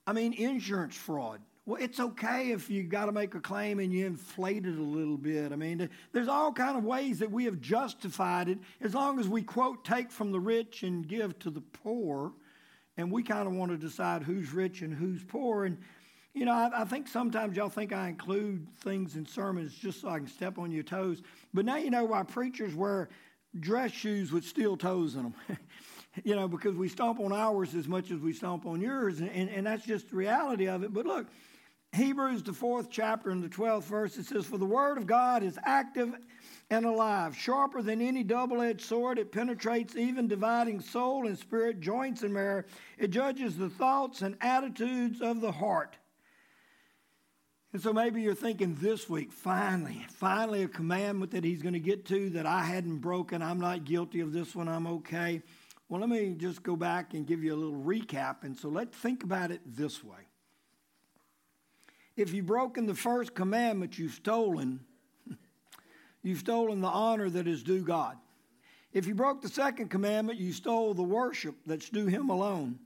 I 0.07 0.13
mean, 0.13 0.33
insurance 0.33 0.95
fraud. 0.95 1.41
Well, 1.65 1.81
it's 1.81 1.99
okay 1.99 2.51
if 2.51 2.69
you 2.69 2.83
got 2.83 3.05
to 3.05 3.13
make 3.13 3.35
a 3.35 3.39
claim 3.39 3.79
and 3.79 3.93
you 3.93 4.05
inflate 4.05 4.65
it 4.65 4.77
a 4.77 4.83
little 4.83 5.17
bit. 5.17 5.53
I 5.53 5.55
mean, 5.55 5.89
there's 6.11 6.27
all 6.27 6.51
kind 6.51 6.77
of 6.77 6.83
ways 6.83 7.19
that 7.19 7.31
we 7.31 7.45
have 7.45 7.61
justified 7.61 8.49
it 8.49 8.59
as 8.81 8.93
long 8.93 9.17
as 9.17 9.29
we 9.29 9.43
quote 9.43 9.85
take 9.85 10.11
from 10.11 10.33
the 10.33 10.39
rich 10.41 10.83
and 10.83 11.07
give 11.07 11.39
to 11.39 11.49
the 11.49 11.61
poor, 11.61 12.33
and 12.97 13.09
we 13.09 13.23
kind 13.23 13.47
of 13.47 13.53
want 13.53 13.71
to 13.71 13.77
decide 13.77 14.23
who's 14.23 14.53
rich 14.53 14.81
and 14.81 14.93
who's 14.93 15.23
poor. 15.23 15.63
And 15.63 15.77
you 16.33 16.43
know, 16.43 16.51
I, 16.51 16.81
I, 16.81 16.83
think 16.83 17.07
sometimes 17.07 17.55
y'all 17.55 17.69
think 17.69 17.93
I 17.93 18.09
include 18.09 18.67
things 18.79 19.15
in 19.15 19.25
sermons 19.25 19.73
just 19.73 20.01
so 20.01 20.09
I 20.09 20.17
can 20.17 20.27
step 20.27 20.57
on 20.57 20.69
your 20.69 20.83
toes. 20.83 21.21
But 21.53 21.63
now 21.63 21.77
you 21.77 21.91
know 21.91 22.03
why 22.03 22.23
preachers 22.23 22.75
wear 22.75 23.07
dress 23.57 23.91
shoes 23.91 24.33
with 24.33 24.43
steel 24.43 24.75
toes 24.75 25.15
in 25.15 25.23
them. 25.23 25.35
you 26.25 26.35
know, 26.35 26.47
because 26.47 26.75
we 26.75 26.89
stomp 26.89 27.19
on 27.19 27.31
ours 27.31 27.73
as 27.73 27.87
much 27.87 28.11
as 28.11 28.19
we 28.19 28.33
stomp 28.33 28.65
on 28.65 28.81
yours, 28.81 29.19
and, 29.19 29.29
and, 29.31 29.49
and 29.49 29.65
that's 29.65 29.85
just 29.85 30.09
the 30.09 30.15
reality 30.15 30.67
of 30.67 30.83
it. 30.83 30.93
But 30.93 31.05
look, 31.05 31.27
Hebrews, 31.93 32.41
the 32.41 32.53
fourth 32.53 32.89
chapter 32.89 33.29
and 33.29 33.43
the 33.43 33.49
12th 33.49 33.83
verse, 33.83 34.17
it 34.17 34.25
says, 34.25 34.47
For 34.47 34.57
the 34.57 34.65
word 34.65 34.97
of 34.97 35.05
God 35.05 35.43
is 35.43 35.59
active 35.63 36.11
and 36.71 36.85
alive, 36.85 37.37
sharper 37.37 37.83
than 37.83 38.01
any 38.01 38.23
double 38.23 38.61
edged 38.61 38.81
sword. 38.81 39.19
It 39.19 39.31
penetrates 39.31 39.95
even 39.95 40.27
dividing 40.27 40.79
soul 40.79 41.27
and 41.27 41.37
spirit, 41.37 41.81
joints 41.81 42.23
and 42.23 42.33
marrow. 42.33 42.63
It 42.97 43.11
judges 43.11 43.57
the 43.57 43.69
thoughts 43.69 44.23
and 44.23 44.35
attitudes 44.41 45.21
of 45.21 45.39
the 45.39 45.51
heart. 45.51 45.95
And 47.73 47.81
so 47.81 47.93
maybe 47.93 48.23
you're 48.23 48.33
thinking 48.33 48.75
this 48.81 49.07
week, 49.07 49.31
finally, 49.31 50.03
finally 50.09 50.63
a 50.63 50.67
commandment 50.67 51.31
that 51.31 51.43
he's 51.43 51.61
going 51.61 51.73
to 51.73 51.79
get 51.79 52.05
to 52.07 52.31
that 52.31 52.47
I 52.47 52.63
hadn't 52.63 52.99
broken. 52.99 53.43
I'm 53.43 53.59
not 53.59 53.83
guilty 53.85 54.19
of 54.19 54.33
this 54.33 54.55
one. 54.55 54.67
I'm 54.67 54.87
okay. 54.87 55.43
Well, 55.89 55.99
let 55.99 56.09
me 56.09 56.33
just 56.35 56.63
go 56.63 56.75
back 56.75 57.13
and 57.13 57.27
give 57.27 57.43
you 57.43 57.53
a 57.53 57.55
little 57.55 57.79
recap. 57.79 58.43
And 58.43 58.57
so 58.57 58.69
let's 58.69 58.97
think 58.97 59.23
about 59.23 59.51
it 59.51 59.61
this 59.65 60.03
way. 60.03 60.27
If 62.15 62.33
you've 62.33 62.45
broken 62.45 62.85
the 62.85 62.93
first 62.93 63.33
commandment, 63.33 63.97
you've 63.97 64.13
stolen. 64.13 64.79
you've 66.23 66.39
stolen 66.39 66.81
the 66.81 66.87
honor 66.87 67.29
that 67.29 67.47
is 67.47 67.63
due 67.63 67.83
God. 67.83 68.17
If 68.93 69.07
you 69.07 69.15
broke 69.15 69.41
the 69.41 69.49
second 69.49 69.89
commandment, 69.89 70.39
you 70.39 70.53
stole 70.53 70.93
the 70.93 71.03
worship 71.03 71.55
that's 71.65 71.89
due 71.89 72.05
Him 72.05 72.29
alone. 72.29 72.79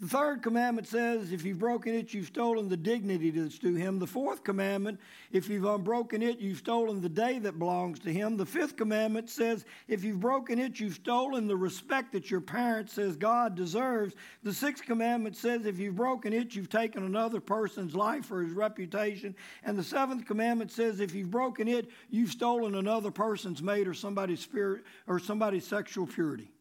The 0.00 0.06
third 0.06 0.42
commandment 0.44 0.86
says, 0.86 1.32
if 1.32 1.44
you've 1.44 1.58
broken 1.58 1.92
it, 1.92 2.14
you've 2.14 2.28
stolen 2.28 2.68
the 2.68 2.76
dignity 2.76 3.30
that's 3.30 3.58
due 3.58 3.74
him. 3.74 3.98
The 3.98 4.06
fourth 4.06 4.44
commandment, 4.44 5.00
if 5.32 5.48
you've 5.48 5.64
unbroken 5.64 6.22
it, 6.22 6.38
you've 6.38 6.58
stolen 6.58 7.00
the 7.00 7.08
day 7.08 7.40
that 7.40 7.58
belongs 7.58 7.98
to 8.00 8.12
him. 8.12 8.36
The 8.36 8.46
fifth 8.46 8.76
commandment 8.76 9.28
says, 9.28 9.64
if 9.88 10.04
you've 10.04 10.20
broken 10.20 10.60
it, 10.60 10.78
you've 10.78 10.94
stolen 10.94 11.48
the 11.48 11.56
respect 11.56 12.12
that 12.12 12.30
your 12.30 12.40
parent 12.40 12.90
says 12.90 13.16
God 13.16 13.56
deserves. 13.56 14.14
The 14.44 14.54
sixth 14.54 14.84
commandment 14.84 15.36
says, 15.36 15.66
if 15.66 15.80
you've 15.80 15.96
broken 15.96 16.32
it, 16.32 16.54
you've 16.54 16.70
taken 16.70 17.04
another 17.04 17.40
person's 17.40 17.96
life 17.96 18.30
or 18.30 18.44
his 18.44 18.52
reputation. 18.52 19.34
And 19.64 19.76
the 19.76 19.82
seventh 19.82 20.26
commandment 20.26 20.70
says, 20.70 21.00
if 21.00 21.12
you've 21.12 21.32
broken 21.32 21.66
it, 21.66 21.90
you've 22.08 22.30
stolen 22.30 22.76
another 22.76 23.10
person's 23.10 23.64
mate 23.64 23.88
or 23.88 23.94
somebody's 23.94 24.40
spirit 24.40 24.84
or 25.08 25.18
somebody's 25.18 25.66
sexual 25.66 26.06
purity. 26.06 26.52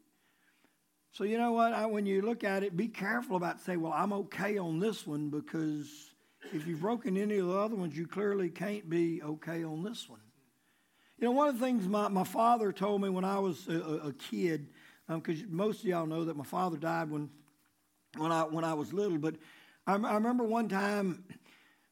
So, 1.17 1.24
you 1.24 1.39
know 1.39 1.51
what? 1.51 1.74
I, 1.74 1.88
when 1.88 2.05
you 2.05 2.21
look 2.21 2.43
at 2.43 2.62
it, 2.62 2.77
be 2.77 2.88
careful 2.88 3.38
about 3.38 3.59
saying, 3.59 3.81
well, 3.81 3.91
I'm 3.91 4.13
okay 4.13 4.59
on 4.59 4.77
this 4.77 5.07
one 5.07 5.29
because 5.29 6.12
if 6.53 6.67
you've 6.67 6.81
broken 6.81 7.17
any 7.17 7.39
of 7.39 7.47
the 7.47 7.57
other 7.57 7.75
ones, 7.75 7.97
you 7.97 8.05
clearly 8.05 8.51
can't 8.51 8.88
be 8.88 9.24
okay 9.24 9.63
on 9.63 9.81
this 9.81 10.07
one. 10.07 10.19
You 11.17 11.25
know, 11.25 11.31
one 11.31 11.47
of 11.47 11.57
the 11.57 11.65
things 11.65 11.88
my, 11.88 12.07
my 12.07 12.24
father 12.24 12.71
told 12.71 13.01
me 13.01 13.09
when 13.09 13.25
I 13.25 13.39
was 13.39 13.67
a, 13.67 14.09
a 14.09 14.13
kid, 14.13 14.67
because 15.09 15.41
um, 15.41 15.47
most 15.50 15.79
of 15.79 15.86
y'all 15.86 16.05
know 16.05 16.24
that 16.24 16.38
my 16.38 16.45
father 16.45 16.77
died 16.77 17.09
when, 17.09 17.31
when, 18.15 18.31
I, 18.31 18.43
when 18.43 18.63
I 18.63 18.75
was 18.75 18.93
little, 18.93 19.17
but 19.17 19.38
I, 19.88 19.95
I 19.95 20.13
remember 20.13 20.43
one 20.43 20.69
time 20.69 21.24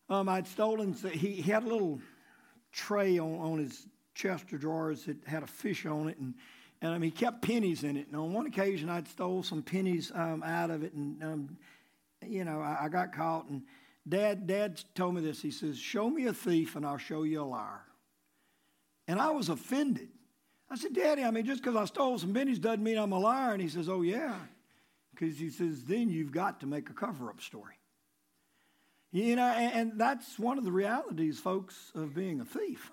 um, 0.07 0.29
I'd 0.29 0.45
stolen, 0.45 0.93
he, 0.93 1.41
he 1.41 1.51
had 1.51 1.63
a 1.63 1.67
little 1.67 1.99
tray 2.71 3.17
on, 3.17 3.39
on 3.39 3.57
his 3.57 3.87
chest 4.13 4.53
of 4.53 4.61
drawers 4.61 5.05
that 5.05 5.17
had 5.25 5.41
a 5.41 5.47
fish 5.47 5.87
on 5.87 6.09
it, 6.09 6.19
and 6.19 6.35
and 6.81 6.93
mean, 6.93 7.11
he 7.11 7.11
kept 7.11 7.41
pennies 7.41 7.83
in 7.83 7.97
it. 7.97 8.07
And 8.07 8.15
on 8.15 8.33
one 8.33 8.45
occasion, 8.45 8.89
I'd 8.89 9.07
stole 9.07 9.43
some 9.43 9.61
pennies 9.61 10.11
um, 10.13 10.43
out 10.43 10.69
of 10.69 10.83
it, 10.83 10.93
and 10.93 11.23
um, 11.23 11.57
you 12.25 12.43
know, 12.43 12.59
I, 12.61 12.85
I, 12.85 12.89
got 12.89 13.13
caught. 13.13 13.47
And 13.49 13.63
Dad, 14.07 14.47
Dad 14.47 14.83
told 14.93 15.15
me 15.15 15.21
this. 15.21 15.41
He 15.41 15.51
says, 15.51 15.77
"Show 15.77 16.09
me 16.09 16.25
a 16.25 16.33
thief, 16.33 16.75
and 16.75 16.85
I'll 16.85 16.97
show 16.97 17.23
you 17.23 17.41
a 17.41 17.43
liar." 17.43 17.81
And 19.07 19.19
I 19.19 19.31
was 19.31 19.49
offended. 19.49 20.09
I 20.69 20.75
said, 20.75 20.93
"Daddy, 20.93 21.23
I 21.23 21.31
mean, 21.31 21.45
just 21.45 21.63
because 21.63 21.75
I 21.75 21.85
stole 21.85 22.19
some 22.19 22.33
pennies 22.33 22.59
doesn't 22.59 22.83
mean 22.83 22.97
I'm 22.97 23.11
a 23.11 23.19
liar." 23.19 23.53
And 23.53 23.61
he 23.61 23.69
says, 23.69 23.87
"Oh 23.87 24.01
yeah," 24.01 24.35
because 25.13 25.37
he 25.37 25.49
says, 25.49 25.83
"Then 25.83 26.09
you've 26.09 26.31
got 26.31 26.59
to 26.59 26.67
make 26.67 26.89
a 26.89 26.93
cover-up 26.93 27.41
story." 27.41 27.75
You 29.11 29.37
know, 29.37 29.47
and, 29.47 29.73
and 29.73 29.99
that's 29.99 30.37
one 30.37 30.57
of 30.57 30.65
the 30.65 30.73
realities, 30.73 31.39
folks, 31.39 31.91
of 31.95 32.13
being 32.13 32.41
a 32.41 32.45
thief. 32.45 32.91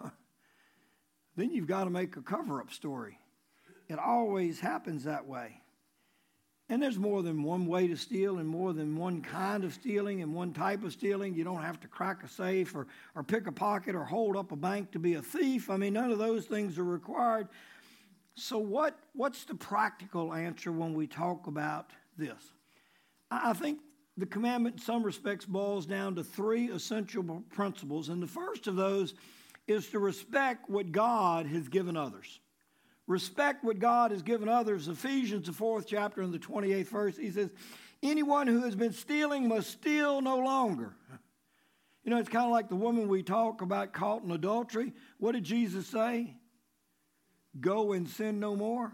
then 1.37 1.51
you've 1.51 1.67
got 1.67 1.85
to 1.85 1.91
make 1.91 2.17
a 2.17 2.23
cover-up 2.23 2.73
story. 2.73 3.19
It 3.93 3.99
always 3.99 4.59
happens 4.59 5.05
that 5.05 5.27
way. 5.27 5.61
And 6.71 6.83
there's 6.83 6.99
more 6.99 7.23
than 7.23 7.43
one 7.43 7.67
way 7.67 7.87
to 7.89 7.97
steal 7.97 8.39
and 8.39 8.49
more 8.49 8.73
than 8.73 8.97
one 8.97 9.21
kind 9.21 9.65
of 9.65 9.75
stealing 9.75 10.23
and 10.23 10.33
one 10.33 10.55
type 10.55 10.83
of 10.83 10.95
stealing. 10.95 11.35
You 11.35 11.45
don't 11.45 11.61
have 11.61 11.79
to 11.81 11.89
crack 11.89 12.25
a 12.25 12.29
safe 12.29 12.75
or, 12.75 12.87
or 13.15 13.23
pick 13.23 13.47
a 13.47 13.53
pocket 13.53 13.95
or 13.95 14.05
hold 14.05 14.39
up 14.39 14.51
a 14.51 14.57
bank 14.57 14.93
to 14.93 14.99
be 14.99 15.15
a 15.15 15.21
thief. 15.21 15.69
I 15.69 15.77
mean, 15.77 15.93
none 15.93 16.11
of 16.11 16.19
those 16.19 16.47
things 16.47 16.79
are 16.79 16.85
required. 16.85 17.49
So, 18.35 18.57
what, 18.57 18.99
what's 19.13 19.45
the 19.45 19.55
practical 19.55 20.33
answer 20.33 20.73
when 20.73 20.95
we 20.95 21.07
talk 21.07 21.47
about 21.47 21.91
this? 22.17 22.43
I 23.31 23.53
think 23.53 23.81
the 24.17 24.25
commandment, 24.25 24.77
in 24.77 24.81
some 24.81 25.03
respects, 25.03 25.45
boils 25.45 25.85
down 25.85 26.15
to 26.15 26.25
three 26.25 26.71
essential 26.71 27.43
principles. 27.51 28.09
And 28.09 28.23
the 28.23 28.27
first 28.27 28.67
of 28.67 28.77
those 28.77 29.13
is 29.67 29.89
to 29.89 29.99
respect 29.99 30.71
what 30.71 30.91
God 30.91 31.47
has 31.47 31.69
given 31.69 31.99
others. 31.99 32.41
Respect 33.07 33.65
what 33.65 33.79
God 33.79 34.11
has 34.11 34.23
given 34.23 34.49
others. 34.49 34.89
Ephesians, 34.89 35.47
the 35.47 35.53
fourth 35.53 35.87
chapter, 35.87 36.23
and 36.23 36.33
the 36.33 36.39
28th 36.39 36.89
verse, 36.89 37.17
he 37.17 37.31
says, 37.31 37.51
Anyone 38.03 38.47
who 38.47 38.63
has 38.63 38.75
been 38.75 38.93
stealing 38.93 39.49
must 39.49 39.71
steal 39.71 40.21
no 40.21 40.39
longer. 40.39 40.95
You 42.05 42.11
know, 42.11 42.19
it's 42.19 42.29
kind 42.29 42.47
of 42.47 42.51
like 42.51 42.69
the 42.69 42.77
woman 42.77 43.09
we 43.09 43.23
talk 43.23 43.63
about 43.63 43.93
caught 43.93 44.25
in 44.25 44.31
adultery. 44.33 44.93
What 45.19 45.33
did 45.33 45.45
Jesus 45.45 45.87
say? 45.87 46.35
Go 47.61 47.93
and 47.93 48.09
sin 48.09 48.41
no 48.41 48.57
more. 48.57 48.93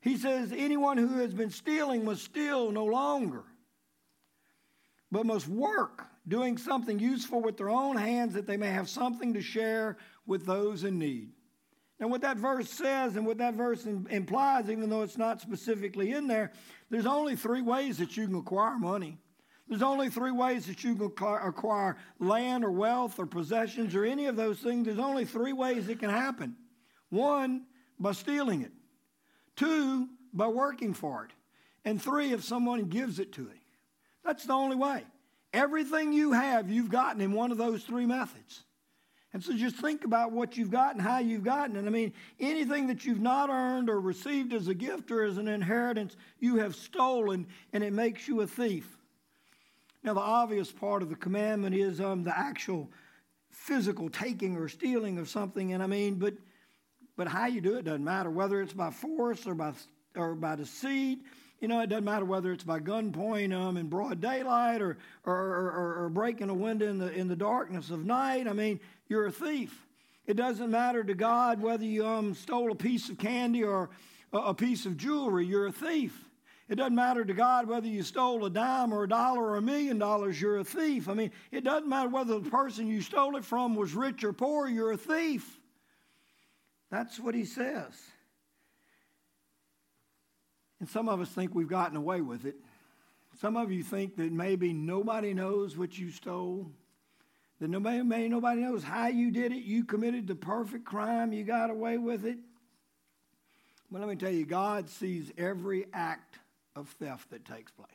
He 0.00 0.16
says, 0.16 0.52
Anyone 0.54 0.98
who 0.98 1.18
has 1.20 1.32
been 1.32 1.50
stealing 1.50 2.04
must 2.04 2.24
steal 2.24 2.70
no 2.70 2.84
longer, 2.84 3.44
but 5.10 5.24
must 5.24 5.48
work, 5.48 6.06
doing 6.28 6.58
something 6.58 6.98
useful 6.98 7.40
with 7.40 7.56
their 7.56 7.70
own 7.70 7.96
hands 7.96 8.34
that 8.34 8.46
they 8.46 8.56
may 8.56 8.70
have 8.70 8.88
something 8.88 9.32
to 9.34 9.40
share 9.40 9.96
with 10.26 10.44
those 10.44 10.84
in 10.84 10.98
need. 10.98 11.32
And 11.98 12.10
what 12.10 12.20
that 12.20 12.36
verse 12.36 12.68
says 12.68 13.16
and 13.16 13.26
what 13.26 13.38
that 13.38 13.54
verse 13.54 13.86
implies, 13.86 14.68
even 14.68 14.90
though 14.90 15.02
it's 15.02 15.16
not 15.16 15.40
specifically 15.40 16.12
in 16.12 16.26
there, 16.26 16.52
there's 16.90 17.06
only 17.06 17.36
three 17.36 17.62
ways 17.62 17.98
that 17.98 18.16
you 18.16 18.26
can 18.26 18.36
acquire 18.36 18.78
money. 18.78 19.18
There's 19.68 19.82
only 19.82 20.10
three 20.10 20.30
ways 20.30 20.66
that 20.66 20.84
you 20.84 20.94
can 20.94 21.06
acquire 21.42 21.96
land 22.20 22.64
or 22.64 22.70
wealth 22.70 23.18
or 23.18 23.26
possessions 23.26 23.94
or 23.94 24.04
any 24.04 24.26
of 24.26 24.36
those 24.36 24.58
things. 24.58 24.86
There's 24.86 24.98
only 24.98 25.24
three 25.24 25.52
ways 25.52 25.88
it 25.88 25.98
can 25.98 26.10
happen. 26.10 26.54
One, 27.08 27.64
by 27.98 28.12
stealing 28.12 28.62
it. 28.62 28.72
Two, 29.56 30.08
by 30.32 30.48
working 30.48 30.92
for 30.92 31.24
it. 31.24 31.30
And 31.84 32.00
three, 32.00 32.32
if 32.32 32.44
someone 32.44 32.84
gives 32.84 33.18
it 33.18 33.32
to 33.34 33.42
you. 33.42 33.50
That's 34.24 34.44
the 34.44 34.52
only 34.52 34.76
way. 34.76 35.04
Everything 35.52 36.12
you 36.12 36.32
have, 36.32 36.68
you've 36.68 36.90
gotten 36.90 37.22
in 37.22 37.32
one 37.32 37.50
of 37.50 37.58
those 37.58 37.82
three 37.84 38.06
methods. 38.06 38.65
And 39.32 39.42
so 39.42 39.54
just 39.54 39.76
think 39.76 40.04
about 40.04 40.32
what 40.32 40.56
you've 40.56 40.70
gotten, 40.70 41.00
and 41.00 41.08
how 41.08 41.18
you've 41.18 41.44
gotten 41.44 41.76
it. 41.76 41.86
I 41.86 41.90
mean, 41.90 42.12
anything 42.40 42.86
that 42.86 43.04
you've 43.04 43.20
not 43.20 43.50
earned 43.50 43.90
or 43.90 44.00
received 44.00 44.52
as 44.54 44.68
a 44.68 44.74
gift 44.74 45.10
or 45.10 45.24
as 45.24 45.36
an 45.36 45.48
inheritance, 45.48 46.16
you 46.38 46.56
have 46.56 46.74
stolen, 46.74 47.46
and 47.72 47.84
it 47.84 47.92
makes 47.92 48.28
you 48.28 48.40
a 48.40 48.46
thief. 48.46 48.96
Now, 50.02 50.14
the 50.14 50.20
obvious 50.20 50.70
part 50.70 51.02
of 51.02 51.10
the 51.10 51.16
commandment 51.16 51.74
is 51.74 52.00
um, 52.00 52.22
the 52.22 52.36
actual 52.38 52.88
physical 53.50 54.08
taking 54.08 54.56
or 54.56 54.68
stealing 54.68 55.18
of 55.18 55.28
something. 55.28 55.72
And 55.72 55.82
I 55.82 55.86
mean, 55.86 56.14
but 56.14 56.34
but 57.16 57.28
how 57.28 57.46
you 57.46 57.60
do 57.60 57.76
it 57.76 57.84
doesn't 57.84 58.04
matter 58.04 58.30
whether 58.30 58.60
it's 58.60 58.74
by 58.74 58.90
force 58.90 59.46
or 59.46 59.54
by 59.54 59.72
or 60.14 60.34
by 60.34 60.56
deceit 60.56 61.20
you 61.66 61.68
know, 61.68 61.80
it 61.80 61.88
doesn't 61.88 62.04
matter 62.04 62.24
whether 62.24 62.52
it's 62.52 62.62
by 62.62 62.78
gunpoint 62.78 63.52
um, 63.52 63.76
in 63.76 63.88
broad 63.88 64.20
daylight 64.20 64.80
or, 64.80 64.98
or, 65.24 65.34
or, 65.34 66.04
or 66.04 66.08
breaking 66.08 66.48
a 66.48 66.54
window 66.54 66.86
in 66.86 66.98
the, 66.98 67.10
in 67.12 67.26
the 67.26 67.34
darkness 67.34 67.90
of 67.90 68.06
night. 68.06 68.46
I 68.46 68.52
mean, 68.52 68.78
you're 69.08 69.26
a 69.26 69.32
thief. 69.32 69.84
It 70.28 70.34
doesn't 70.34 70.70
matter 70.70 71.02
to 71.02 71.12
God 71.12 71.60
whether 71.60 71.82
you 71.82 72.06
um, 72.06 72.36
stole 72.36 72.70
a 72.70 72.76
piece 72.76 73.08
of 73.08 73.18
candy 73.18 73.64
or 73.64 73.90
a, 74.32 74.38
a 74.38 74.54
piece 74.54 74.86
of 74.86 74.96
jewelry, 74.96 75.44
you're 75.44 75.66
a 75.66 75.72
thief. 75.72 76.16
It 76.68 76.76
doesn't 76.76 76.94
matter 76.94 77.24
to 77.24 77.34
God 77.34 77.66
whether 77.66 77.88
you 77.88 78.04
stole 78.04 78.44
a 78.44 78.50
dime 78.50 78.92
or 78.92 79.02
a 79.02 79.08
dollar 79.08 79.42
or 79.42 79.56
a 79.56 79.60
million 79.60 79.98
dollars, 79.98 80.40
you're 80.40 80.58
a 80.58 80.64
thief. 80.64 81.08
I 81.08 81.14
mean, 81.14 81.32
it 81.50 81.64
doesn't 81.64 81.88
matter 81.88 82.10
whether 82.10 82.38
the 82.38 82.48
person 82.48 82.86
you 82.86 83.00
stole 83.00 83.34
it 83.34 83.44
from 83.44 83.74
was 83.74 83.92
rich 83.92 84.22
or 84.22 84.32
poor, 84.32 84.68
you're 84.68 84.92
a 84.92 84.96
thief. 84.96 85.58
That's 86.92 87.18
what 87.18 87.34
he 87.34 87.44
says. 87.44 87.92
And 90.80 90.88
some 90.88 91.08
of 91.08 91.20
us 91.20 91.28
think 91.28 91.54
we've 91.54 91.68
gotten 91.68 91.96
away 91.96 92.20
with 92.20 92.44
it. 92.44 92.56
Some 93.40 93.56
of 93.56 93.70
you 93.70 93.82
think 93.82 94.16
that 94.16 94.32
maybe 94.32 94.72
nobody 94.72 95.34
knows 95.34 95.76
what 95.76 95.98
you 95.98 96.10
stole, 96.10 96.70
that 97.60 97.68
nobody, 97.68 98.02
maybe 98.02 98.28
nobody 98.28 98.60
knows 98.62 98.82
how 98.82 99.08
you 99.08 99.30
did 99.30 99.52
it. 99.52 99.62
You 99.62 99.84
committed 99.84 100.26
the 100.26 100.34
perfect 100.34 100.84
crime, 100.84 101.32
you 101.32 101.44
got 101.44 101.70
away 101.70 101.98
with 101.98 102.24
it. 102.24 102.38
But 103.90 104.00
let 104.00 104.08
me 104.08 104.16
tell 104.16 104.32
you, 104.32 104.46
God 104.46 104.88
sees 104.88 105.30
every 105.38 105.86
act 105.92 106.38
of 106.74 106.88
theft 106.98 107.30
that 107.30 107.44
takes 107.44 107.70
place. 107.70 107.90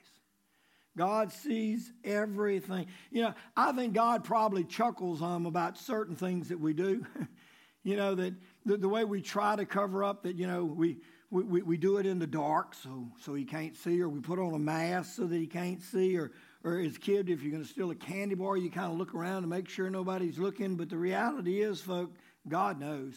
God 0.98 1.32
sees 1.32 1.92
everything. 2.04 2.88
You 3.12 3.24
know, 3.24 3.34
I 3.56 3.72
think 3.72 3.94
God 3.94 4.24
probably 4.24 4.64
chuckles 4.64 5.22
um, 5.22 5.46
about 5.46 5.78
certain 5.78 6.16
things 6.16 6.50
that 6.50 6.60
we 6.60 6.74
do. 6.74 7.06
you 7.84 7.96
know, 7.96 8.16
that 8.16 8.34
the, 8.66 8.78
the 8.78 8.90
way 8.90 9.06
we 9.06 9.22
try 9.22 9.56
to 9.56 9.66
cover 9.66 10.04
up 10.04 10.24
that, 10.24 10.36
you 10.36 10.48
know, 10.48 10.66
we, 10.66 10.98
we, 11.32 11.44
we, 11.44 11.62
we, 11.62 11.78
do 11.78 11.98
it 11.98 12.06
in 12.06 12.20
the 12.20 12.28
dark 12.28 12.76
so, 12.76 13.08
so 13.18 13.34
he 13.34 13.46
can't 13.46 13.76
see, 13.76 14.02
or 14.02 14.10
we 14.10 14.20
put 14.20 14.38
on 14.38 14.54
a 14.54 14.60
mask 14.60 15.16
so 15.16 15.26
that 15.26 15.38
he 15.38 15.48
can't 15.48 15.82
see, 15.82 16.18
or, 16.18 16.32
or 16.64 16.78
as 16.80 16.98
a 16.98 17.00
kid, 17.00 17.30
if 17.30 17.42
you're 17.42 17.52
going 17.52 17.64
to 17.64 17.70
steal 17.70 17.90
a 17.90 17.96
candy 17.96 18.36
bar, 18.36 18.58
you 18.58 18.70
kind 18.70 18.92
of 18.92 18.98
look 18.98 19.16
around 19.16 19.44
to 19.44 19.48
make 19.48 19.70
sure 19.70 19.90
nobody's 19.90 20.38
looking. 20.38 20.76
But 20.76 20.90
the 20.90 20.98
reality 20.98 21.62
is, 21.62 21.80
folks, 21.80 22.20
God 22.48 22.80
knows. 22.80 23.16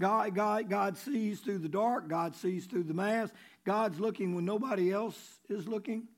God, 0.00 0.34
God, 0.34 0.70
God 0.70 0.96
sees 0.96 1.40
through 1.40 1.58
the 1.58 1.68
dark. 1.68 2.08
God 2.08 2.34
sees 2.34 2.64
through 2.64 2.84
the 2.84 2.94
mask. 2.94 3.34
God's 3.64 4.00
looking 4.00 4.34
when 4.34 4.44
nobody 4.44 4.90
else 4.90 5.18
is 5.48 5.68
looking. 5.68 6.08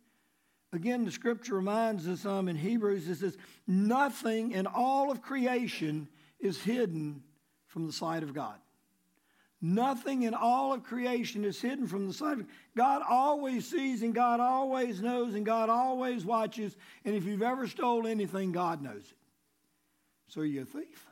Again, 0.73 1.05
the 1.05 1.11
scripture 1.11 1.55
reminds 1.55 2.07
us 2.07 2.25
um, 2.25 2.49
in 2.49 2.57
Hebrews, 2.57 3.09
it 3.09 3.17
says, 3.17 3.37
nothing 3.67 4.53
in 4.53 4.67
all 4.67 5.11
of 5.11 5.23
creation 5.23 6.09
is 6.39 6.61
hidden 6.63 7.23
from 7.67 7.87
the 7.87 7.93
sight 7.93 8.23
of 8.23 8.33
God. 8.33 8.57
Nothing 9.63 10.25
in 10.25 10.35
all 10.35 10.75
of 10.75 10.83
creation 10.83 11.45
is 11.45 11.61
hidden 11.61 11.87
from 11.87 12.07
the 12.07 12.13
sight 12.13 12.41
of 12.41 12.47
God. 12.77 13.03
always 13.09 13.67
sees 13.67 14.03
and 14.03 14.15
God 14.15 14.39
always 14.39 15.01
knows 15.01 15.35
and 15.35 15.47
God 15.47 15.71
always 15.71 16.25
watches. 16.25 16.77
And 17.05 17.15
if 17.15 17.25
you've 17.25 17.43
ever 17.43 17.67
stole 17.67 18.07
anything, 18.07 18.53
God 18.53 18.83
knows 18.83 19.03
it. 19.03 19.17
So 20.29 20.43
are 20.43 20.45
you 20.45 20.63
a 20.63 20.65
thief? 20.65 21.07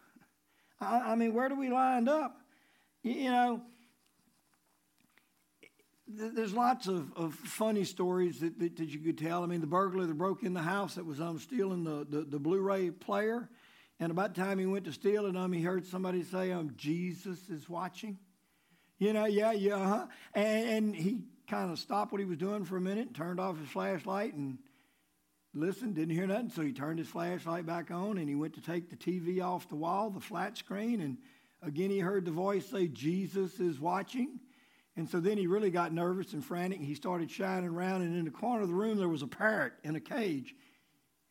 I, 0.81 1.13
I 1.13 1.15
mean, 1.15 1.33
where 1.33 1.49
do 1.49 1.55
we 1.55 1.71
line 1.71 2.07
up? 2.07 2.39
You, 3.03 3.13
you 3.13 3.31
know, 3.31 3.63
there's 6.07 6.53
lots 6.53 6.87
of, 6.87 7.13
of 7.17 7.35
funny 7.35 7.85
stories 7.85 8.41
that, 8.41 8.59
that, 8.59 8.77
that, 8.77 8.89
you 8.89 8.99
could 8.99 9.17
tell. 9.17 9.43
I 9.43 9.47
mean, 9.47 9.63
the 9.63 9.67
burglar 9.67 10.05
that 10.07 10.19
broke 10.19 10.43
in 10.43 10.53
the 10.53 10.63
house 10.63 10.97
that 10.97 11.07
was 11.07 11.19
um, 11.19 11.39
stealing 11.39 11.83
the, 11.83 12.07
the, 12.09 12.25
the 12.25 12.39
Blu-ray 12.39 12.91
player, 12.91 13.49
and 14.01 14.11
about 14.11 14.35
the 14.35 14.43
time 14.43 14.59
he 14.59 14.67
went 14.67 14.85
to 14.85 14.93
steal 14.93 15.25
it, 15.27 15.37
um, 15.37 15.53
he 15.53 15.63
heard 15.63 15.87
somebody 15.87 16.23
say, 16.23 16.53
um, 16.53 16.75
Jesus 16.77 17.49
is 17.49 17.71
watching. 17.71 18.19
You 18.99 19.13
know, 19.13 19.25
yeah, 19.27 19.53
yeah, 19.53 19.79
huh? 19.79 20.07
And, 20.35 20.69
and 20.69 20.97
he 20.97 21.23
kind 21.49 21.71
of 21.71 21.79
stopped 21.79 22.13
what 22.13 22.21
he 22.21 22.25
was 22.25 22.39
doing 22.39 22.65
for 22.65 22.77
a 22.77 22.81
minute, 22.81 23.15
turned 23.15 23.41
off 23.41 23.59
his 23.59 23.69
flashlight, 23.69 24.35
and 24.35 24.59
listened, 25.53 25.95
didn't 25.95 26.15
hear 26.15 26.27
nothing. 26.27 26.51
So 26.51 26.63
he 26.63 26.73
turned 26.73 26.99
his 26.99 27.09
flashlight 27.09 27.67
back 27.67 27.91
on, 27.91 28.19
and 28.19 28.29
he 28.29 28.35
went 28.35 28.55
to 28.55 28.61
take 28.61 28.91
the 28.91 28.97
TV 28.97 29.43
off 29.43 29.69
the 29.69 29.77
wall, 29.77 30.11
the 30.11 30.21
flat 30.21 30.57
screen, 30.57 31.01
and 31.01 31.19
again 31.63 31.91
he 31.91 31.99
heard 31.99 32.25
the 32.25 32.31
voice 32.31 32.67
say, 32.67 32.89
Jesus 32.89 33.61
is 33.61 33.81
watching. 33.81 34.41
And 34.97 35.09
so 35.09 35.19
then 35.19 35.37
he 35.37 35.49
really 35.49 35.71
got 35.71 35.93
nervous 35.93 36.35
and 36.35 36.45
frantic. 36.45 36.81
He 36.81 36.95
started 36.95 37.29
shining 37.31 37.71
around, 37.71 38.03
and 38.03 38.17
in 38.17 38.25
the 38.25 38.31
corner 38.31 38.63
of 38.63 38.69
the 38.69 38.75
room 38.75 38.97
there 38.97 39.09
was 39.09 39.23
a 39.23 39.27
parrot 39.27 39.73
in 39.83 39.97
a 39.97 40.01
cage. 40.01 40.55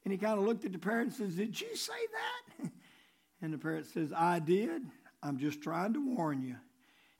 And 0.03 0.11
he 0.11 0.17
kind 0.17 0.37
of 0.37 0.45
looked 0.45 0.65
at 0.65 0.73
the 0.73 0.79
parrot 0.79 1.07
and 1.07 1.13
says, 1.13 1.35
Did 1.35 1.59
you 1.59 1.75
say 1.75 1.93
that? 1.93 2.71
And 3.41 3.51
the 3.51 3.57
parrot 3.57 3.87
says, 3.87 4.13
I 4.15 4.39
did. 4.39 4.83
I'm 5.21 5.37
just 5.37 5.61
trying 5.61 5.91
to 5.95 6.15
warn 6.15 6.41
you. 6.41 6.55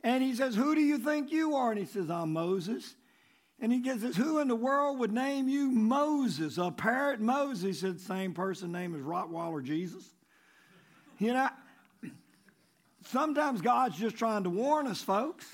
And 0.04 0.22
he 0.22 0.36
says, 0.36 0.56
Who 0.56 0.76
do 0.76 0.82
you 0.82 0.98
think 0.98 1.32
you 1.32 1.56
are? 1.56 1.72
And 1.72 1.80
he 1.80 1.86
says, 1.86 2.10
I'm 2.10 2.34
Moses. 2.34 2.96
And 3.60 3.72
he 3.72 3.84
says, 3.84 4.16
Who 4.18 4.40
in 4.40 4.50
the 4.50 4.56
world 4.56 5.00
would 5.00 5.14
name 5.14 5.48
you 5.48 5.72
Moses? 5.72 6.58
A 6.58 6.70
parrot 6.72 7.22
Moses. 7.22 7.64
He 7.64 7.74
said, 7.74 8.00
Same 8.00 8.34
person 8.34 8.72
name 8.72 8.94
as 8.94 9.02
Rottweiler 9.02 9.64
Jesus. 9.64 10.04
You 11.20 11.34
know, 11.34 11.50
sometimes 13.06 13.62
God's 13.62 13.98
just 13.98 14.18
trying 14.18 14.44
to 14.44 14.50
warn 14.50 14.88
us, 14.88 15.02
folks. 15.02 15.46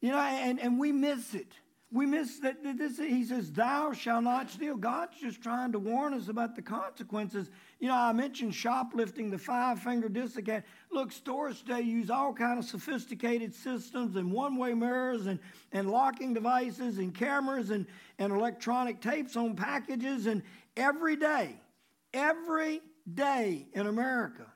You 0.00 0.12
know, 0.12 0.18
and, 0.18 0.60
and 0.60 0.78
we 0.78 0.92
miss 0.92 1.34
it. 1.34 1.52
We 1.90 2.06
miss 2.06 2.38
that 2.40 2.56
this, 2.62 2.98
he 2.98 3.24
says, 3.24 3.50
Thou 3.50 3.92
shalt 3.92 4.24
not 4.24 4.50
steal. 4.50 4.76
God's 4.76 5.18
just 5.18 5.42
trying 5.42 5.72
to 5.72 5.78
warn 5.78 6.14
us 6.14 6.28
about 6.28 6.54
the 6.54 6.62
consequences. 6.62 7.50
You 7.80 7.88
know, 7.88 7.94
I 7.94 8.12
mentioned 8.12 8.54
shoplifting, 8.54 9.30
the 9.30 9.38
five 9.38 9.80
finger 9.80 10.08
discount. 10.08 10.64
Look, 10.90 11.12
stores 11.12 11.60
today 11.60 11.82
use 11.82 12.10
all 12.10 12.32
kind 12.32 12.58
of 12.58 12.64
sophisticated 12.64 13.54
systems 13.54 14.16
and 14.16 14.32
one 14.32 14.56
way 14.56 14.74
mirrors 14.74 15.26
and, 15.26 15.38
and 15.72 15.90
locking 15.90 16.34
devices 16.34 16.98
and 16.98 17.14
cameras 17.14 17.70
and, 17.70 17.86
and 18.18 18.32
electronic 18.32 19.00
tapes 19.00 19.36
on 19.36 19.56
packages. 19.56 20.26
And 20.26 20.42
every 20.76 21.16
day, 21.16 21.56
every 22.12 22.80
day 23.12 23.66
in 23.74 23.86
America, 23.86 24.46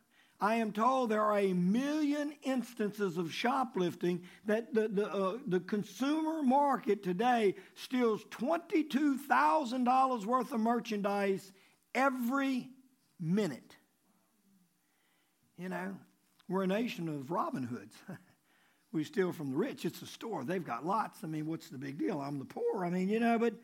I 0.40 0.54
am 0.56 0.70
told 0.70 1.10
there 1.10 1.24
are 1.24 1.38
a 1.38 1.52
million 1.52 2.32
instances 2.44 3.18
of 3.18 3.32
shoplifting 3.32 4.22
that 4.46 4.72
the, 4.72 4.86
the, 4.86 5.12
uh, 5.12 5.38
the 5.48 5.58
consumer 5.60 6.44
market 6.44 7.02
today 7.02 7.56
steals 7.74 8.24
$22,000 8.26 10.24
worth 10.24 10.52
of 10.52 10.60
merchandise 10.60 11.52
every 11.92 12.68
minute. 13.20 13.76
You 15.56 15.68
know, 15.68 15.94
we're 16.48 16.62
a 16.62 16.68
nation 16.68 17.08
of 17.08 17.30
Robin 17.30 17.62
Hoods. 17.62 17.94
we 18.92 19.04
steal 19.04 19.32
from 19.32 19.50
the 19.50 19.56
rich. 19.56 19.84
It's 19.84 20.00
a 20.02 20.06
store. 20.06 20.44
They've 20.44 20.64
got 20.64 20.86
lots. 20.86 21.18
I 21.24 21.26
mean, 21.26 21.46
what's 21.46 21.68
the 21.68 21.78
big 21.78 21.98
deal? 21.98 22.20
I'm 22.20 22.38
the 22.38 22.44
poor. 22.44 22.84
I 22.84 22.90
mean, 22.90 23.08
you 23.08 23.20
know, 23.20 23.38
but 23.38 23.54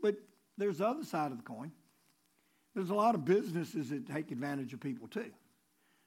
but 0.00 0.16
there's 0.58 0.78
the 0.78 0.86
other 0.86 1.04
side 1.04 1.32
of 1.32 1.38
the 1.38 1.44
coin. 1.44 1.72
There's 2.74 2.90
a 2.90 2.94
lot 2.94 3.14
of 3.14 3.24
businesses 3.24 3.90
that 3.90 4.06
take 4.06 4.30
advantage 4.30 4.72
of 4.72 4.80
people 4.80 5.08
too. 5.08 5.30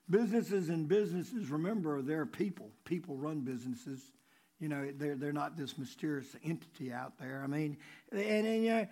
Businesses 0.09 0.69
and 0.69 0.87
businesses, 0.87 1.49
remember, 1.49 2.01
they're 2.01 2.25
people. 2.25 2.69
People 2.83 3.15
run 3.15 3.41
businesses. 3.41 4.01
You 4.59 4.67
know, 4.67 4.91
they're, 4.97 5.15
they're 5.15 5.33
not 5.33 5.55
this 5.55 5.77
mysterious 5.77 6.27
entity 6.43 6.91
out 6.91 7.13
there. 7.19 7.41
I 7.43 7.47
mean, 7.47 7.77
and, 8.11 8.47
and, 8.47 8.87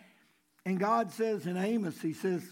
and 0.66 0.80
God 0.80 1.12
says 1.12 1.46
in 1.46 1.58
Amos, 1.58 2.00
He 2.02 2.14
says, 2.14 2.44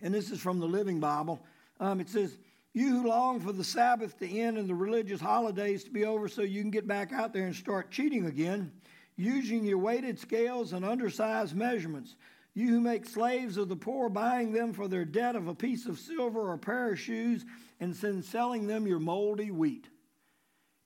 and 0.00 0.12
this 0.12 0.30
is 0.30 0.40
from 0.40 0.60
the 0.60 0.66
Living 0.66 1.00
Bible, 1.00 1.44
um, 1.80 2.00
it 2.00 2.08
says, 2.08 2.36
You 2.72 2.90
who 2.90 3.08
long 3.08 3.40
for 3.40 3.52
the 3.52 3.64
Sabbath 3.64 4.18
to 4.18 4.28
end 4.28 4.58
and 4.58 4.68
the 4.68 4.74
religious 4.74 5.20
holidays 5.20 5.84
to 5.84 5.90
be 5.90 6.04
over 6.04 6.28
so 6.28 6.42
you 6.42 6.60
can 6.60 6.70
get 6.70 6.86
back 6.86 7.12
out 7.12 7.32
there 7.32 7.46
and 7.46 7.54
start 7.54 7.90
cheating 7.90 8.26
again, 8.26 8.72
using 9.16 9.64
your 9.64 9.78
weighted 9.78 10.18
scales 10.18 10.72
and 10.72 10.84
undersized 10.84 11.56
measurements. 11.56 12.16
You 12.54 12.68
who 12.68 12.80
make 12.80 13.06
slaves 13.06 13.56
of 13.56 13.68
the 13.68 13.76
poor, 13.76 14.08
buying 14.08 14.52
them 14.52 14.72
for 14.72 14.86
their 14.86 15.04
debt 15.04 15.34
of 15.34 15.48
a 15.48 15.54
piece 15.54 15.86
of 15.86 15.98
silver 15.98 16.40
or 16.40 16.54
a 16.54 16.58
pair 16.58 16.92
of 16.92 17.00
shoes, 17.00 17.44
and 17.80 17.94
then 17.94 18.22
selling 18.22 18.66
them 18.66 18.86
your 18.86 19.00
moldy 19.00 19.50
wheat. 19.50 19.88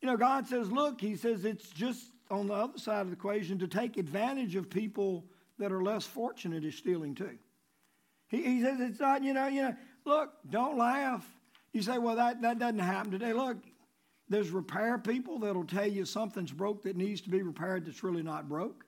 You 0.01 0.09
know, 0.09 0.16
God 0.16 0.47
says, 0.47 0.71
look, 0.71 1.01
He 1.01 1.16
says 1.16 1.44
it's 1.44 1.68
just 1.68 2.12
on 2.31 2.47
the 2.47 2.55
other 2.55 2.79
side 2.79 3.03
of 3.03 3.09
the 3.09 3.14
equation 3.14 3.59
to 3.59 3.66
take 3.66 3.97
advantage 3.97 4.55
of 4.55 4.71
people 4.71 5.27
that 5.59 5.73
are 5.73 5.83
less 5.83 6.07
fortunate 6.07 6.64
is 6.64 6.75
stealing 6.75 7.14
too. 7.14 7.38
He, 8.29 8.43
he 8.43 8.62
says 8.62 8.79
it's 8.81 9.01
not, 9.01 9.23
you 9.23 9.33
know, 9.33 9.49
you 9.49 9.62
know, 9.62 9.77
look, 10.05 10.33
don't 10.49 10.79
laugh. 10.79 11.27
You 11.73 11.83
say, 11.83 11.99
well, 11.99 12.17
that, 12.17 12.43
that 12.43 12.59
doesn't 12.59 12.79
happen 12.79 13.11
today. 13.11 13.33
Look, 13.33 13.59
there's 14.29 14.51
repair 14.51 14.99
people 14.99 15.38
that'll 15.38 15.64
tell 15.64 15.87
you 15.87 16.05
something's 16.05 16.53
broke 16.53 16.83
that 16.83 16.97
needs 16.97 17.21
to 17.23 17.31
be 17.31 17.43
repaired 17.43 17.87
that's 17.87 18.03
really 18.03 18.23
not 18.23 18.49
broke. 18.49 18.85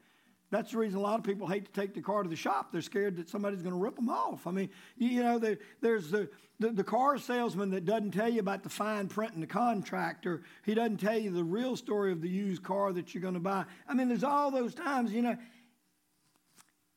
That's 0.51 0.73
the 0.73 0.79
reason 0.79 0.99
a 0.99 1.03
lot 1.03 1.19
of 1.19 1.25
people 1.25 1.47
hate 1.47 1.73
to 1.73 1.81
take 1.81 1.95
the 1.95 2.03
car 2.03 2.25
to 2.25 2.29
the 2.29 2.37
shop. 2.37 2.73
They're 2.73 2.83
scared 2.83 3.17
that 3.17 3.29
somebody's 3.31 3.63
going 3.63 3.75
to 3.75 3.81
rip 3.81 3.95
them 3.95 4.09
off. 4.09 4.47
I 4.47 4.51
mean, 4.51 4.69
you, 4.99 5.23
know, 5.23 5.39
the, 5.39 5.59
there's 5.81 6.11
the, 6.11 6.29
the, 6.59 6.71
the, 6.71 6.83
car 6.83 7.19
salesman 7.19 7.71
that 7.71 7.85
doesn't 7.85 8.11
tell 8.11 8.29
you 8.29 8.41
about 8.41 8.65
the 8.65 8.69
fine 8.69 9.07
print 9.07 9.33
in 9.35 9.41
the 9.41 9.47
contractor. 9.47 10.43
He 10.65 10.75
doesn't 10.75 10.97
tell 10.97 11.17
you 11.17 11.31
the 11.31 11.45
real 11.45 11.77
story 11.77 12.11
of 12.11 12.21
the 12.21 12.29
used 12.29 12.65
car 12.65 12.93
that 12.93 13.15
you're 13.15 13.23
going 13.23 13.35
to 13.35 13.41
buy. 13.41 13.65
I 13.89 13.95
mean, 13.95 14.09
there's 14.09 14.25
all 14.25 14.51
those 14.51 14.75
times, 14.75 15.13
you 15.13 15.23
know. 15.23 15.37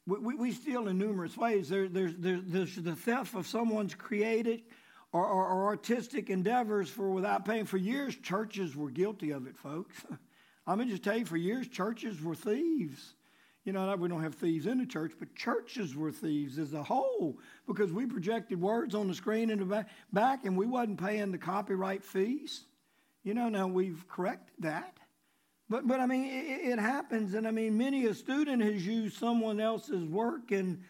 We, 0.05 0.19
we, 0.19 0.35
we 0.35 0.51
steal 0.51 0.87
in 0.87 0.97
numerous 0.97 1.37
ways. 1.37 1.69
There, 1.69 1.87
there's, 1.87 2.15
there, 2.17 2.39
there's 2.43 2.75
the 2.75 2.95
theft 2.95 3.35
of 3.35 3.47
someone's 3.47 3.95
created 3.95 4.63
or, 5.11 5.25
or, 5.25 5.47
or 5.47 5.65
artistic 5.65 6.29
endeavors 6.29 6.89
for 6.89 7.09
without 7.11 7.45
paying. 7.45 7.65
For 7.65 7.77
years, 7.77 8.15
churches 8.15 8.75
were 8.75 8.89
guilty 8.89 9.31
of 9.31 9.47
it, 9.47 9.57
folks. 9.57 9.95
I'm 10.67 10.77
going 10.77 10.87
to 10.87 10.93
just 10.93 11.03
tell 11.03 11.17
you, 11.17 11.25
for 11.25 11.37
years, 11.37 11.67
churches 11.67 12.21
were 12.21 12.35
thieves. 12.35 13.15
You 13.65 13.71
know, 13.71 13.95
we 13.95 14.09
don't 14.09 14.21
have 14.21 14.35
thieves 14.35 14.65
in 14.65 14.77
the 14.77 14.85
church, 14.85 15.13
but 15.17 15.35
churches 15.35 15.95
were 15.95 16.11
thieves 16.11 16.59
as 16.59 16.73
a 16.73 16.83
whole 16.83 17.37
because 17.65 17.93
we 17.93 18.05
projected 18.05 18.59
words 18.59 18.93
on 18.93 19.07
the 19.07 19.13
screen 19.13 19.49
in 19.49 19.59
the 19.59 19.85
back 20.11 20.45
and 20.45 20.57
we 20.57 20.65
wasn't 20.65 20.99
paying 20.99 21.31
the 21.31 21.37
copyright 21.37 22.03
fees. 22.03 22.65
You 23.23 23.33
know, 23.33 23.47
now 23.47 23.67
we've 23.67 24.05
corrected 24.09 24.55
that. 24.59 24.97
But, 25.69 25.87
but 25.87 25.99
I 25.99 26.05
mean, 26.05 26.25
it, 26.25 26.73
it 26.73 26.79
happens. 26.79 27.33
And 27.33 27.47
I 27.47 27.51
mean, 27.51 27.77
many 27.77 28.05
a 28.05 28.13
student 28.13 28.61
has 28.61 28.85
used 28.85 29.17
someone 29.17 29.59
else's 29.59 30.03
work 30.03 30.51
and 30.51 30.83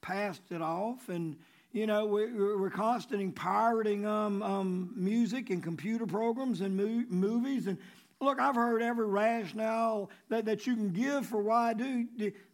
passed 0.00 0.50
it 0.50 0.62
off. 0.62 1.08
And, 1.08 1.36
you 1.72 1.86
know, 1.86 2.06
we're, 2.06 2.58
we're 2.58 2.70
constantly 2.70 3.28
pirating 3.28 4.06
um, 4.06 4.42
um, 4.42 4.92
music 4.94 5.50
and 5.50 5.62
computer 5.62 6.06
programs 6.06 6.60
and 6.60 6.76
mo- 6.76 7.06
movies. 7.08 7.66
And 7.66 7.78
Look, 8.20 8.40
I've 8.40 8.54
heard 8.54 8.82
every 8.82 9.06
rationale 9.06 10.10
that, 10.30 10.46
that 10.46 10.66
you 10.66 10.74
can 10.74 10.90
give 10.90 11.26
for 11.26 11.42
why 11.42 11.70
I 11.70 11.74
do, 11.74 12.06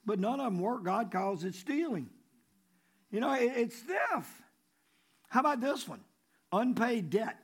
but 0.04 0.18
none 0.18 0.40
of 0.40 0.46
them 0.46 0.58
work. 0.58 0.82
God 0.82 1.10
calls 1.10 1.44
it 1.44 1.54
stealing. 1.54 2.10
You 3.10 3.20
know, 3.20 3.32
it, 3.32 3.52
it's 3.54 3.76
theft. 3.76 4.42
How 5.28 5.40
about 5.40 5.60
this 5.60 5.86
one? 5.86 6.00
Unpaid 6.50 7.10
debt. 7.10 7.38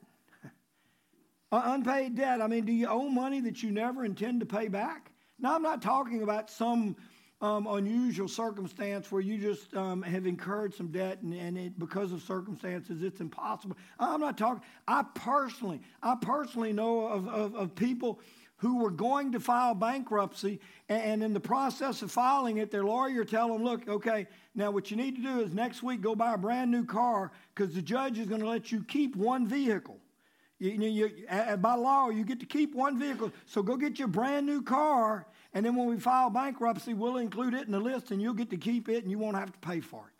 Unpaid 1.50 2.14
debt. 2.14 2.42
I 2.42 2.46
mean, 2.46 2.66
do 2.66 2.72
you 2.72 2.86
owe 2.86 3.08
money 3.08 3.40
that 3.40 3.62
you 3.62 3.70
never 3.70 4.04
intend 4.04 4.40
to 4.40 4.46
pay 4.46 4.68
back? 4.68 5.10
Now, 5.38 5.54
I'm 5.54 5.62
not 5.62 5.80
talking 5.80 6.22
about 6.22 6.50
some 6.50 6.96
um, 7.40 7.66
unusual 7.66 8.28
circumstance 8.28 9.10
where 9.10 9.22
you 9.22 9.38
just 9.38 9.74
um, 9.74 10.02
have 10.02 10.26
incurred 10.26 10.74
some 10.74 10.88
debt 10.88 11.22
and, 11.22 11.32
and 11.32 11.56
it, 11.56 11.78
because 11.78 12.12
of 12.12 12.20
circumstances 12.22 13.02
it's 13.02 13.20
impossible. 13.20 13.76
I'm 13.98 14.20
not 14.20 14.36
talking. 14.36 14.62
I 14.86 15.04
personally, 15.14 15.80
I 16.02 16.16
personally 16.20 16.72
know 16.72 17.06
of, 17.06 17.28
of, 17.28 17.54
of 17.54 17.74
people 17.74 18.20
who 18.56 18.78
were 18.78 18.90
going 18.90 19.30
to 19.32 19.40
file 19.40 19.72
bankruptcy, 19.72 20.58
and, 20.88 21.02
and 21.02 21.22
in 21.22 21.32
the 21.32 21.40
process 21.40 22.02
of 22.02 22.10
filing 22.10 22.58
it, 22.58 22.72
their 22.72 22.82
lawyer 22.82 23.24
tell 23.24 23.48
them, 23.48 23.62
"Look, 23.62 23.88
okay, 23.88 24.26
now 24.56 24.72
what 24.72 24.90
you 24.90 24.96
need 24.96 25.14
to 25.14 25.22
do 25.22 25.40
is 25.40 25.54
next 25.54 25.82
week 25.82 26.00
go 26.00 26.16
buy 26.16 26.34
a 26.34 26.38
brand 26.38 26.72
new 26.72 26.84
car 26.84 27.30
because 27.54 27.72
the 27.72 27.82
judge 27.82 28.18
is 28.18 28.26
going 28.26 28.40
to 28.40 28.48
let 28.48 28.72
you 28.72 28.82
keep 28.82 29.14
one 29.14 29.46
vehicle." 29.46 29.97
You, 30.58 30.70
you, 30.70 31.10
you, 31.10 31.56
by 31.56 31.74
law, 31.74 32.08
you 32.08 32.24
get 32.24 32.40
to 32.40 32.46
keep 32.46 32.74
one 32.74 32.98
vehicle. 32.98 33.32
So 33.46 33.62
go 33.62 33.76
get 33.76 33.98
your 33.98 34.08
brand 34.08 34.46
new 34.46 34.62
car 34.62 35.26
and 35.54 35.64
then 35.64 35.74
when 35.74 35.88
we 35.88 35.98
file 35.98 36.30
bankruptcy, 36.30 36.94
we'll 36.94 37.16
include 37.16 37.54
it 37.54 37.66
in 37.66 37.72
the 37.72 37.80
list 37.80 38.10
and 38.10 38.20
you'll 38.20 38.34
get 38.34 38.50
to 38.50 38.56
keep 38.56 38.88
it 38.88 39.02
and 39.02 39.10
you 39.10 39.18
won't 39.18 39.36
have 39.36 39.52
to 39.52 39.58
pay 39.58 39.80
for 39.80 40.06
it. 40.06 40.14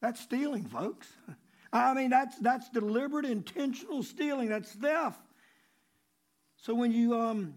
That's 0.00 0.20
stealing, 0.20 0.64
folks. 0.64 1.08
I 1.72 1.92
mean, 1.92 2.10
that's, 2.10 2.38
that's 2.38 2.68
deliberate, 2.70 3.26
intentional 3.26 4.02
stealing. 4.02 4.48
That's 4.48 4.72
theft. 4.72 5.20
So 6.56 6.74
when 6.74 6.92
you 6.92 7.20
um, 7.20 7.54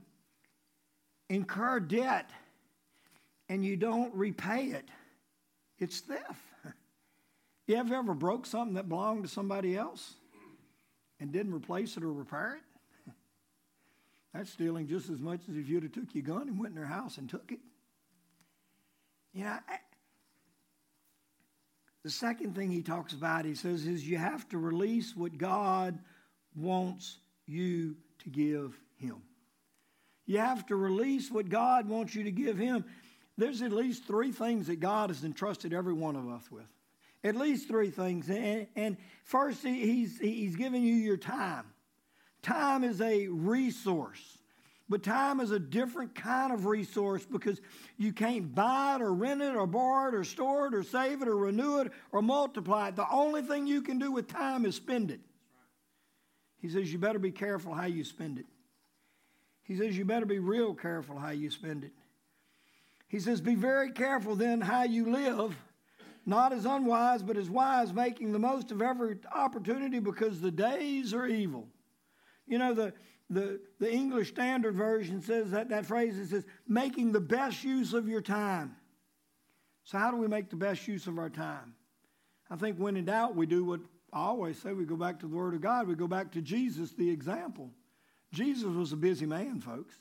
incur 1.29 1.79
debt 1.79 2.29
and 3.47 3.63
you 3.63 3.77
don't 3.77 4.13
repay 4.13 4.65
it, 4.65 4.87
it's 5.79 5.99
theft. 5.99 6.23
You 7.67 7.77
ever 7.77 7.95
ever 7.95 8.13
broke 8.13 8.45
something 8.45 8.73
that 8.73 8.89
belonged 8.89 9.23
to 9.23 9.29
somebody 9.29 9.77
else 9.77 10.15
and 11.21 11.31
didn't 11.31 11.53
replace 11.53 11.95
it 11.95 12.03
or 12.03 12.11
repair 12.11 12.57
it? 12.57 13.13
That's 14.33 14.49
stealing 14.49 14.87
just 14.87 15.09
as 15.09 15.19
much 15.19 15.41
as 15.49 15.55
if 15.55 15.69
you'd 15.69 15.83
have 15.83 15.93
took 15.93 16.13
your 16.13 16.23
gun 16.23 16.49
and 16.49 16.59
went 16.59 16.71
in 16.71 16.75
their 16.75 16.89
house 16.89 17.17
and 17.17 17.29
took 17.29 17.51
it. 17.51 17.59
You 19.33 19.45
know, 19.45 19.57
I, 19.69 19.77
the 22.03 22.09
second 22.09 22.55
thing 22.55 22.71
he 22.71 22.81
talks 22.81 23.13
about, 23.13 23.45
he 23.45 23.55
says, 23.55 23.85
is 23.85 24.05
you 24.05 24.17
have 24.17 24.49
to 24.49 24.57
release 24.57 25.15
what 25.15 25.37
God 25.37 25.99
wants 26.55 27.19
you 27.45 27.95
to 28.23 28.29
give 28.29 28.77
him. 28.97 29.21
You 30.25 30.39
have 30.39 30.65
to 30.67 30.75
release 30.75 31.29
what 31.31 31.49
God 31.49 31.87
wants 31.87 32.15
you 32.15 32.23
to 32.23 32.31
give 32.31 32.57
him. 32.57 32.85
There's 33.37 33.61
at 33.61 33.71
least 33.71 34.05
three 34.05 34.31
things 34.31 34.67
that 34.67 34.79
God 34.79 35.09
has 35.09 35.23
entrusted 35.23 35.73
every 35.73 35.93
one 35.93 36.15
of 36.15 36.27
us 36.27 36.49
with. 36.51 36.65
At 37.23 37.35
least 37.35 37.67
three 37.67 37.91
things. 37.91 38.29
And, 38.29 38.67
and 38.75 38.97
first, 39.23 39.63
he's, 39.63 40.19
he's 40.19 40.55
giving 40.55 40.83
you 40.83 40.95
your 40.95 41.17
time. 41.17 41.65
Time 42.41 42.83
is 42.83 42.99
a 43.01 43.27
resource. 43.27 44.39
But 44.89 45.03
time 45.03 45.39
is 45.39 45.51
a 45.51 45.59
different 45.59 46.15
kind 46.15 46.51
of 46.51 46.65
resource 46.65 47.25
because 47.25 47.61
you 47.97 48.11
can't 48.11 48.53
buy 48.53 48.95
it 48.95 49.01
or 49.01 49.13
rent 49.13 49.41
it 49.41 49.55
or 49.55 49.65
borrow 49.65 50.09
it 50.09 50.15
or 50.15 50.25
store 50.25 50.67
it 50.67 50.73
or 50.73 50.83
save 50.83 51.21
it 51.21 51.29
or 51.29 51.37
renew 51.37 51.79
it 51.79 51.93
or 52.11 52.21
multiply 52.21 52.89
it. 52.89 52.97
The 52.97 53.09
only 53.09 53.41
thing 53.41 53.67
you 53.67 53.81
can 53.81 53.99
do 53.99 54.11
with 54.11 54.27
time 54.27 54.65
is 54.65 54.75
spend 54.75 55.09
it. 55.09 55.21
He 56.57 56.67
says, 56.67 56.91
You 56.91 56.99
better 56.99 57.19
be 57.19 57.31
careful 57.31 57.73
how 57.73 57.85
you 57.85 58.03
spend 58.03 58.37
it. 58.37 58.45
He 59.63 59.77
says, 59.77 59.97
You 59.97 60.03
better 60.03 60.25
be 60.25 60.39
real 60.39 60.73
careful 60.73 61.17
how 61.17 61.29
you 61.29 61.49
spend 61.49 61.85
it. 61.85 61.93
He 63.07 63.19
says, 63.19 63.39
Be 63.39 63.55
very 63.55 63.91
careful 63.91 64.35
then 64.35 64.59
how 64.59 64.83
you 64.83 65.09
live, 65.09 65.55
not 66.25 66.53
as 66.53 66.65
unwise, 66.65 67.23
but 67.23 67.37
as 67.37 67.49
wise, 67.49 67.93
making 67.93 68.31
the 68.31 68.39
most 68.39 68.71
of 68.71 68.81
every 68.81 69.17
opportunity 69.33 69.99
because 69.99 70.39
the 70.39 70.51
days 70.51 71.13
are 71.13 71.25
evil. 71.25 71.67
You 72.47 72.59
know, 72.59 72.73
the, 72.73 72.93
the, 73.29 73.59
the 73.79 73.91
English 73.91 74.29
Standard 74.29 74.75
Version 74.75 75.21
says 75.21 75.51
that, 75.51 75.69
that 75.69 75.85
phrase 75.85 76.17
it 76.17 76.27
says, 76.27 76.45
making 76.67 77.11
the 77.11 77.21
best 77.21 77.63
use 77.63 77.93
of 77.93 78.07
your 78.07 78.21
time. 78.21 78.75
So, 79.83 79.97
how 79.97 80.11
do 80.11 80.17
we 80.17 80.27
make 80.27 80.49
the 80.49 80.55
best 80.55 80.87
use 80.87 81.07
of 81.07 81.17
our 81.17 81.29
time? 81.29 81.73
I 82.49 82.55
think 82.55 82.77
when 82.77 82.97
in 82.97 83.05
doubt, 83.05 83.35
we 83.35 83.45
do 83.45 83.63
what 83.63 83.79
I 84.13 84.19
always 84.19 84.61
say 84.61 84.73
we 84.73 84.85
go 84.85 84.97
back 84.97 85.19
to 85.21 85.27
the 85.27 85.35
Word 85.35 85.53
of 85.53 85.61
God, 85.61 85.87
we 85.87 85.95
go 85.95 86.07
back 86.07 86.31
to 86.33 86.41
Jesus, 86.41 86.91
the 86.91 87.09
example. 87.09 87.71
Jesus 88.33 88.65
was 88.65 88.91
a 88.91 88.97
busy 88.97 89.25
man, 89.25 89.59
folks. 89.59 89.95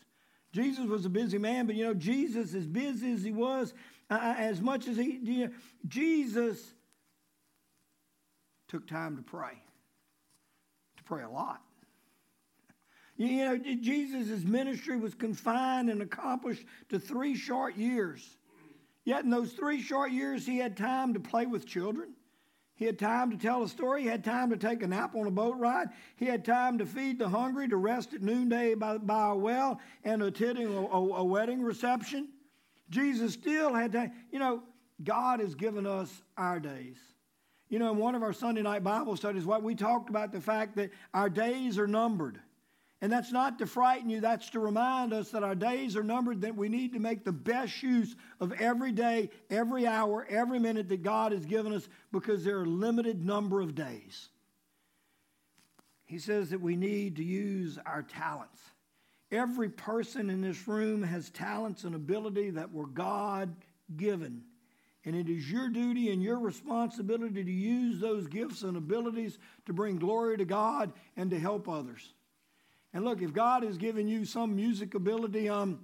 Jesus 0.53 0.87
was 0.87 1.05
a 1.05 1.09
busy 1.09 1.39
man, 1.39 1.67
but 1.67 1.77
you 1.77 1.85
know, 1.85 1.95
Jesus, 1.95 2.55
as 2.55 2.67
busy 2.67 3.13
as 3.13 3.23
he 3.23 3.31
was, 3.31 3.73
as 4.11 4.61
much 4.61 4.89
as 4.89 4.97
he, 4.97 5.19
you 5.23 5.47
know, 5.47 5.53
Jesus 5.87 6.75
took 8.69 8.87
time 8.87 9.17
to 9.17 9.23
pray, 9.23 9.63
to 10.97 11.05
pray 11.05 11.23
a 11.23 11.29
lot. 11.29 11.61
You 13.17 13.45
know, 13.45 13.59
Jesus' 13.59 14.45
ministry 14.45 14.97
was 14.97 15.15
confined 15.15 15.91
and 15.91 16.01
accomplished 16.01 16.65
to 16.89 16.99
three 16.99 17.37
short 17.37 17.77
years. 17.77 18.27
Yet 19.05 19.25
in 19.25 19.31
those 19.31 19.53
three 19.53 19.83
short 19.83 20.11
years, 20.11 20.47
he 20.47 20.59
had 20.59 20.77
time 20.77 21.15
to 21.15 21.21
play 21.21 21.47
with 21.47 21.67
children. 21.67 22.15
He 22.77 22.87
had 22.87 22.99
time 22.99 23.31
to 23.31 23.37
tell 23.37 23.63
a 23.63 23.69
story. 23.69 24.03
He 24.03 24.09
had 24.09 24.25
time 24.25 24.49
to 24.51 24.57
take 24.57 24.83
a 24.83 24.87
nap 24.87 25.15
on 25.15 25.27
a 25.27 25.31
boat 25.31 25.59
ride. 25.59 25.89
He 26.17 26.25
had 26.25 26.47
time 26.47 26.79
to 26.79 26.87
feed 26.87 27.19
the 27.19 27.29
hungry, 27.29 27.69
to 27.69 27.77
rest 27.77 28.15
at 28.15 28.23
noonday 28.23 28.75
by, 28.75 28.97
by 28.97 29.33
a 29.33 29.35
well, 29.35 29.81
and 30.03 30.23
attending 30.23 30.75
a, 30.75 30.81
a, 30.81 31.17
a 31.17 31.25
wedding 31.25 31.63
reception. 31.63 32.29
Jesus 32.91 33.33
still 33.33 33.73
had 33.73 33.93
time. 33.93 34.13
You 34.31 34.39
know, 34.39 34.63
God 35.03 35.41
has 35.41 35.55
given 35.55 35.87
us 35.87 36.23
our 36.37 36.61
days. 36.61 36.97
You 37.69 37.79
know, 37.79 37.93
in 37.93 37.99
one 37.99 38.15
of 38.15 38.23
our 38.23 38.33
Sunday 38.33 38.63
night 38.63 38.83
Bible 38.83 39.17
studies, 39.17 39.47
what 39.47 39.63
we 39.63 39.75
talked 39.75 40.11
about 40.11 40.33
the 40.33 40.41
fact 40.41 40.77
that 40.77 40.91
our 41.15 41.31
days 41.31 41.79
are 41.79 41.87
numbered. 41.87 42.41
And 43.03 43.11
that's 43.11 43.33
not 43.33 43.59
to 43.61 43.67
frighten 43.67 44.11
you, 44.11 44.21
that's 44.21 44.51
to 44.51 44.61
remind 44.61 45.15
us 45.15 45.31
that 45.31 45.43
our 45.43 45.55
days 45.55 45.97
are 45.97 46.03
numbered, 46.03 46.43
that 46.43 46.55
we 46.55 46.69
need 46.69 46.93
to 46.93 46.99
make 46.99 47.25
the 47.25 47.33
best 47.33 47.83
use 47.83 48.15
of 48.41 48.53
every 48.61 48.93
day, 48.93 49.31
every 49.49 49.87
hour, 49.87 50.27
every 50.29 50.59
minute 50.59 50.89
that 50.91 51.03
God 51.03 51.33
has 51.33 51.47
given 51.47 51.73
us 51.73 51.89
because 52.13 52.45
there 52.45 52.59
are 52.59 52.65
a 52.65 52.67
limited 52.67 53.25
number 53.25 53.63
of 53.63 53.75
days. 53.75 54.29
He 56.05 56.19
says 56.19 56.51
that 56.51 56.61
we 56.61 56.77
need 56.77 57.17
to 57.17 57.25
use 57.25 57.79
our 57.87 58.03
talents. 58.03 58.61
Every 59.33 59.69
person 59.69 60.29
in 60.29 60.41
this 60.41 60.67
room 60.67 61.03
has 61.03 61.31
talents 61.31 61.85
and 61.85 61.95
ability 61.95 62.51
that 62.51 62.73
were 62.73 62.87
God 62.87 63.55
given. 63.97 64.43
And 65.05 65.17
it 65.17 65.29
is 65.29 65.51
your 65.51 65.69
duty 65.69 66.11
and 66.11 66.23
your 66.23 66.39
responsibility 66.39 67.43
to 67.43 67.51
use 67.51 68.01
those 68.01 68.27
gifts 68.27 68.63
and 68.63 68.77
abilities 68.77 69.39
to 69.67 69.73
bring 69.73 69.97
glory 69.97 70.37
to 70.37 70.45
God 70.45 70.93
and 71.17 71.31
to 71.31 71.39
help 71.39 71.69
others. 71.69 72.13
And 72.93 73.05
look, 73.05 73.23
if 73.23 73.33
God 73.33 73.63
has 73.63 73.79
given 73.79 74.09
you 74.09 74.25
some 74.25 74.55
music 74.55 74.95
ability, 74.95 75.49
um, 75.49 75.81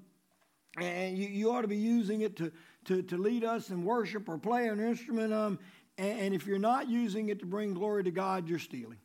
and 0.76 1.16
you, 1.16 1.28
you 1.28 1.52
ought 1.52 1.62
to 1.62 1.68
be 1.68 1.76
using 1.76 2.22
it 2.22 2.37
to, 2.37 2.52
to, 2.87 3.02
to 3.02 3.16
lead 3.16 3.44
us 3.44 3.70
in 3.70 3.85
worship 3.85 4.28
or 4.28 4.38
play 4.38 4.66
an 4.66 4.80
instrument, 4.80 5.32
um, 5.32 5.59
and, 5.96 6.18
and 6.20 6.35
if 6.35 6.46
you're 6.46 6.59
not 6.59 6.88
using 6.88 7.28
it 7.28 7.38
to 7.38 7.46
bring 7.46 7.74
glory 7.74 8.04
to 8.04 8.11
God, 8.11 8.48
you're 8.48 8.59
stealing. 8.59 8.98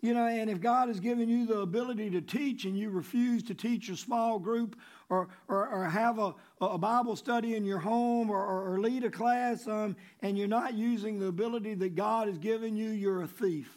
You 0.00 0.14
know, 0.14 0.26
and 0.26 0.48
if 0.48 0.60
God 0.60 0.88
has 0.88 1.00
given 1.00 1.28
you 1.28 1.44
the 1.44 1.58
ability 1.58 2.10
to 2.10 2.20
teach 2.20 2.64
and 2.64 2.78
you 2.78 2.90
refuse 2.90 3.42
to 3.44 3.54
teach 3.54 3.88
a 3.88 3.96
small 3.96 4.38
group 4.38 4.78
or, 5.10 5.28
or, 5.48 5.68
or 5.68 5.84
have 5.86 6.20
a, 6.20 6.34
a 6.60 6.78
Bible 6.78 7.16
study 7.16 7.56
in 7.56 7.64
your 7.64 7.78
home 7.78 8.30
or, 8.30 8.40
or, 8.40 8.78
lead 8.78 9.02
a 9.02 9.10
class 9.10 9.66
um, 9.66 9.96
and 10.22 10.38
you're 10.38 10.46
not 10.46 10.74
using 10.74 11.18
the 11.18 11.26
ability 11.26 11.74
that 11.74 11.96
God 11.96 12.28
has 12.28 12.38
given 12.38 12.76
you, 12.76 12.90
you're 12.90 13.22
a 13.22 13.26
thief. 13.26 13.76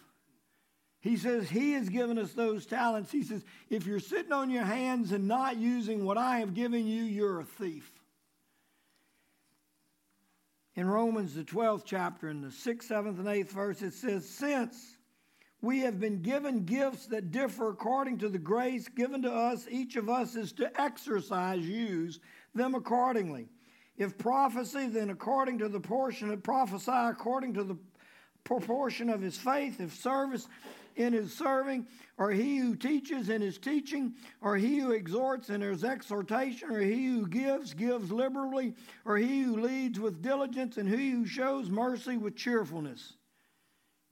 He 1.00 1.18
says 1.18 1.50
He 1.50 1.74
has 1.74 1.90
given 1.90 2.20
us 2.20 2.34
those 2.34 2.68
talents. 2.68 3.12
He 3.12 3.24
says, 3.24 3.44
if 3.72 3.88
you're 3.88 4.00
sitting 4.00 4.32
on 4.32 4.52
your 4.52 4.64
hands 4.64 5.12
and 5.14 5.28
not 5.28 5.58
using 5.58 6.06
what 6.06 6.20
I 6.20 6.40
have 6.40 6.54
given 6.54 6.86
you, 6.86 7.02
you're 7.02 7.40
a 7.40 7.46
thief. 7.46 7.92
In 10.76 10.88
Romans, 10.88 11.34
the 11.34 11.44
12th 11.44 11.84
chapter, 11.86 12.30
in 12.30 12.42
the 12.42 12.50
6th, 12.50 12.88
7th, 12.88 13.18
and 13.18 13.26
8th 13.26 13.50
verse, 13.50 13.82
it 13.82 13.94
says, 13.94 14.30
Since 14.30 14.98
we 15.62 15.80
have 15.82 16.00
been 16.00 16.22
given 16.22 16.66
gifts 16.66 17.06
that 17.08 17.32
differ 17.32 17.70
according 17.70 18.18
to 18.20 18.30
the 18.30 18.40
grace 18.40 18.88
given 18.88 19.22
to 19.22 19.32
us, 19.32 19.68
each 19.70 19.96
of 19.96 20.10
us 20.10 20.36
is 20.36 20.52
to 20.54 20.82
exercise, 20.82 21.68
use 21.68 22.20
them 22.56 22.76
accordingly. 22.76 23.48
If 23.98 24.18
prophecy, 24.18 24.88
then 24.88 25.12
according 25.12 25.60
to 25.60 25.70
the 25.70 25.80
portion 25.80 26.32
of 26.32 26.42
prophesy, 26.42 26.92
according 26.92 27.54
to 27.56 27.64
the 27.64 27.78
proportion 28.44 29.10
of 29.10 29.22
his 29.22 29.38
faith. 29.38 29.80
If 29.80 29.94
service, 29.94 30.48
in 30.96 31.14
his 31.14 31.34
serving, 31.34 31.88
or 32.18 32.32
he 32.32 32.58
who 32.58 32.76
teaches 32.76 33.30
in 33.30 33.42
his 33.42 33.58
teaching, 33.58 34.14
or 34.42 34.58
he 34.58 34.80
who 34.80 34.92
exhorts 34.92 35.50
in 35.50 35.62
his 35.62 35.84
exhortation, 35.84 36.70
or 36.70 36.80
he 36.80 37.08
who 37.08 37.28
gives, 37.28 37.74
gives 37.74 38.12
liberally, 38.12 38.76
or 39.06 39.18
he 39.18 39.42
who 39.42 39.62
leads 39.62 40.00
with 40.00 40.22
diligence, 40.22 40.78
and 40.78 40.90
he 40.90 41.12
who 41.12 41.26
shows 41.26 41.70
mercy 41.70 42.18
with 42.18 42.36
cheerfulness. 42.36 43.14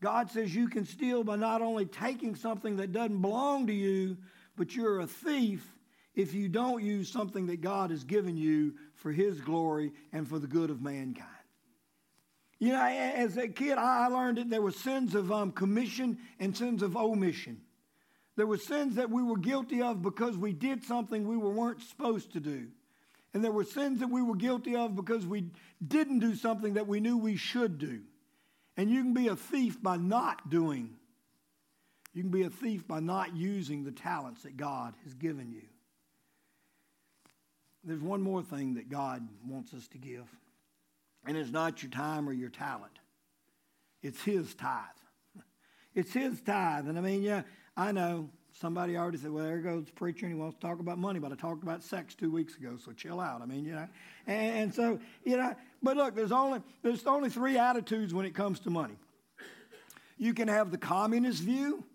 God 0.02 0.32
says 0.32 0.54
you 0.54 0.70
can 0.70 0.86
steal 0.86 1.24
by 1.24 1.36
not 1.36 1.62
only 1.62 1.86
taking 1.86 2.36
something 2.36 2.78
that 2.78 2.94
doesn't 2.94 3.22
belong 3.22 3.68
to 3.68 3.74
you, 3.74 4.18
but 4.56 4.76
you're 4.76 5.02
a 5.02 5.08
thief 5.08 5.66
if 6.16 6.34
you 6.34 6.50
don't 6.50 6.84
use 6.84 7.10
something 7.10 7.48
that 7.48 7.62
God 7.62 7.92
has 7.92 8.04
given 8.04 8.38
you 8.38 8.74
for 8.96 9.12
his 9.12 9.40
glory 9.42 9.92
and 10.12 10.28
for 10.28 10.40
the 10.40 10.48
good 10.48 10.70
of 10.70 10.82
mankind. 10.82 11.28
You 12.60 12.74
know, 12.74 12.86
as 12.86 13.38
a 13.38 13.48
kid, 13.48 13.78
I 13.78 14.08
learned 14.08 14.38
that 14.38 14.50
there 14.50 14.62
were 14.62 14.72
sins 14.72 15.16
of 15.16 15.32
um, 15.32 15.52
commission 15.52 16.18
and 16.40 16.56
sins 16.56 16.84
of 16.84 16.98
omission. 16.98 17.62
There 18.36 18.48
were 18.48 18.58
sins 18.58 18.96
that 18.96 19.10
we 19.10 19.24
were 19.24 19.38
guilty 19.38 19.82
of 19.82 20.02
because 20.02 20.38
we 20.38 20.52
did 20.52 20.84
something 20.84 21.28
we 21.28 21.38
weren't 21.38 21.82
supposed 21.82 22.34
to 22.34 22.40
do. 22.40 22.68
And 23.34 23.44
there 23.44 23.52
were 23.52 23.64
sins 23.64 24.00
that 24.00 24.10
we 24.10 24.22
were 24.22 24.36
guilty 24.36 24.76
of 24.76 24.96
because 24.96 25.26
we 25.26 25.52
didn't 25.86 26.20
do 26.20 26.36
something 26.36 26.74
that 26.74 26.88
we 26.88 27.00
knew 27.00 27.18
we 27.18 27.36
should 27.36 27.78
do. 27.78 28.02
And 28.80 28.90
you 28.90 29.04
can 29.04 29.14
be 29.14 29.28
a 29.28 29.36
thief 29.36 29.84
by 29.84 29.98
not 29.98 30.50
doing. 30.50 30.92
You 32.14 32.24
can 32.24 32.32
be 32.32 32.44
a 32.44 32.50
thief 32.50 32.88
by 32.88 33.02
not 33.02 33.36
using 33.36 33.84
the 33.84 33.92
talents 33.92 34.44
that 34.44 34.56
God 34.56 34.94
has 35.04 35.14
given 35.14 35.52
you. 35.52 35.64
There's 37.84 38.00
one 38.00 38.22
more 38.22 38.42
thing 38.42 38.76
that 38.76 38.88
God 38.88 39.28
wants 39.46 39.74
us 39.74 39.86
to 39.90 39.98
give. 39.98 40.24
And 41.26 41.36
it's 41.36 41.52
not 41.52 41.84
your 41.84 41.92
time 41.92 42.30
or 42.30 42.32
your 42.32 42.50
talent, 42.50 42.98
it's 44.02 44.24
His 44.24 44.56
tithe. 44.56 44.86
It's 45.94 46.14
His 46.14 46.40
tithe. 46.40 46.88
And 46.88 46.98
I 46.98 47.02
mean, 47.02 47.22
yeah, 47.22 47.42
I 47.76 47.92
know 47.92 48.30
somebody 48.60 48.98
already 48.98 49.18
said, 49.18 49.32
well, 49.32 49.46
there 49.46 49.60
goes 49.60 49.86
the 49.86 49.92
preacher 49.94 50.26
and 50.26 50.36
he 50.36 50.40
wants 50.40 50.56
to 50.56 50.62
talk 50.62 50.80
about 50.80 50.98
money, 50.98 51.20
but 51.20 51.32
I 51.32 51.36
talked 51.36 51.64
about 51.64 51.82
sex 51.82 52.14
two 52.14 52.30
weeks 52.30 52.58
ago, 52.58 52.78
so 52.84 52.92
chill 52.92 53.20
out. 53.20 53.42
I 53.42 53.46
mean, 53.46 53.64
you 53.64 53.72
know, 53.72 53.88
and, 54.28 54.58
and 54.58 54.74
so, 54.74 55.00
you 55.24 55.38
know, 55.38 55.56
but 55.82 55.96
look, 55.96 56.16
there's 56.16 56.32
only, 56.32 56.62
there's 56.84 57.06
only 57.06 57.30
three 57.30 57.58
attitudes 57.58 58.14
when 58.14 58.26
it 58.26 58.36
comes 58.36 58.60
to 58.62 58.70
money. 58.70 58.98
You 60.18 60.34
can 60.34 60.50
have 60.50 60.72
the 60.72 60.78
communist 60.78 61.42
view, 61.42 61.86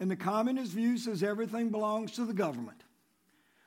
and 0.00 0.10
the 0.10 0.16
communist 0.16 0.72
view 0.72 0.96
says 0.96 1.22
everything 1.22 1.68
belongs 1.68 2.12
to 2.12 2.24
the 2.24 2.32
government. 2.32 2.80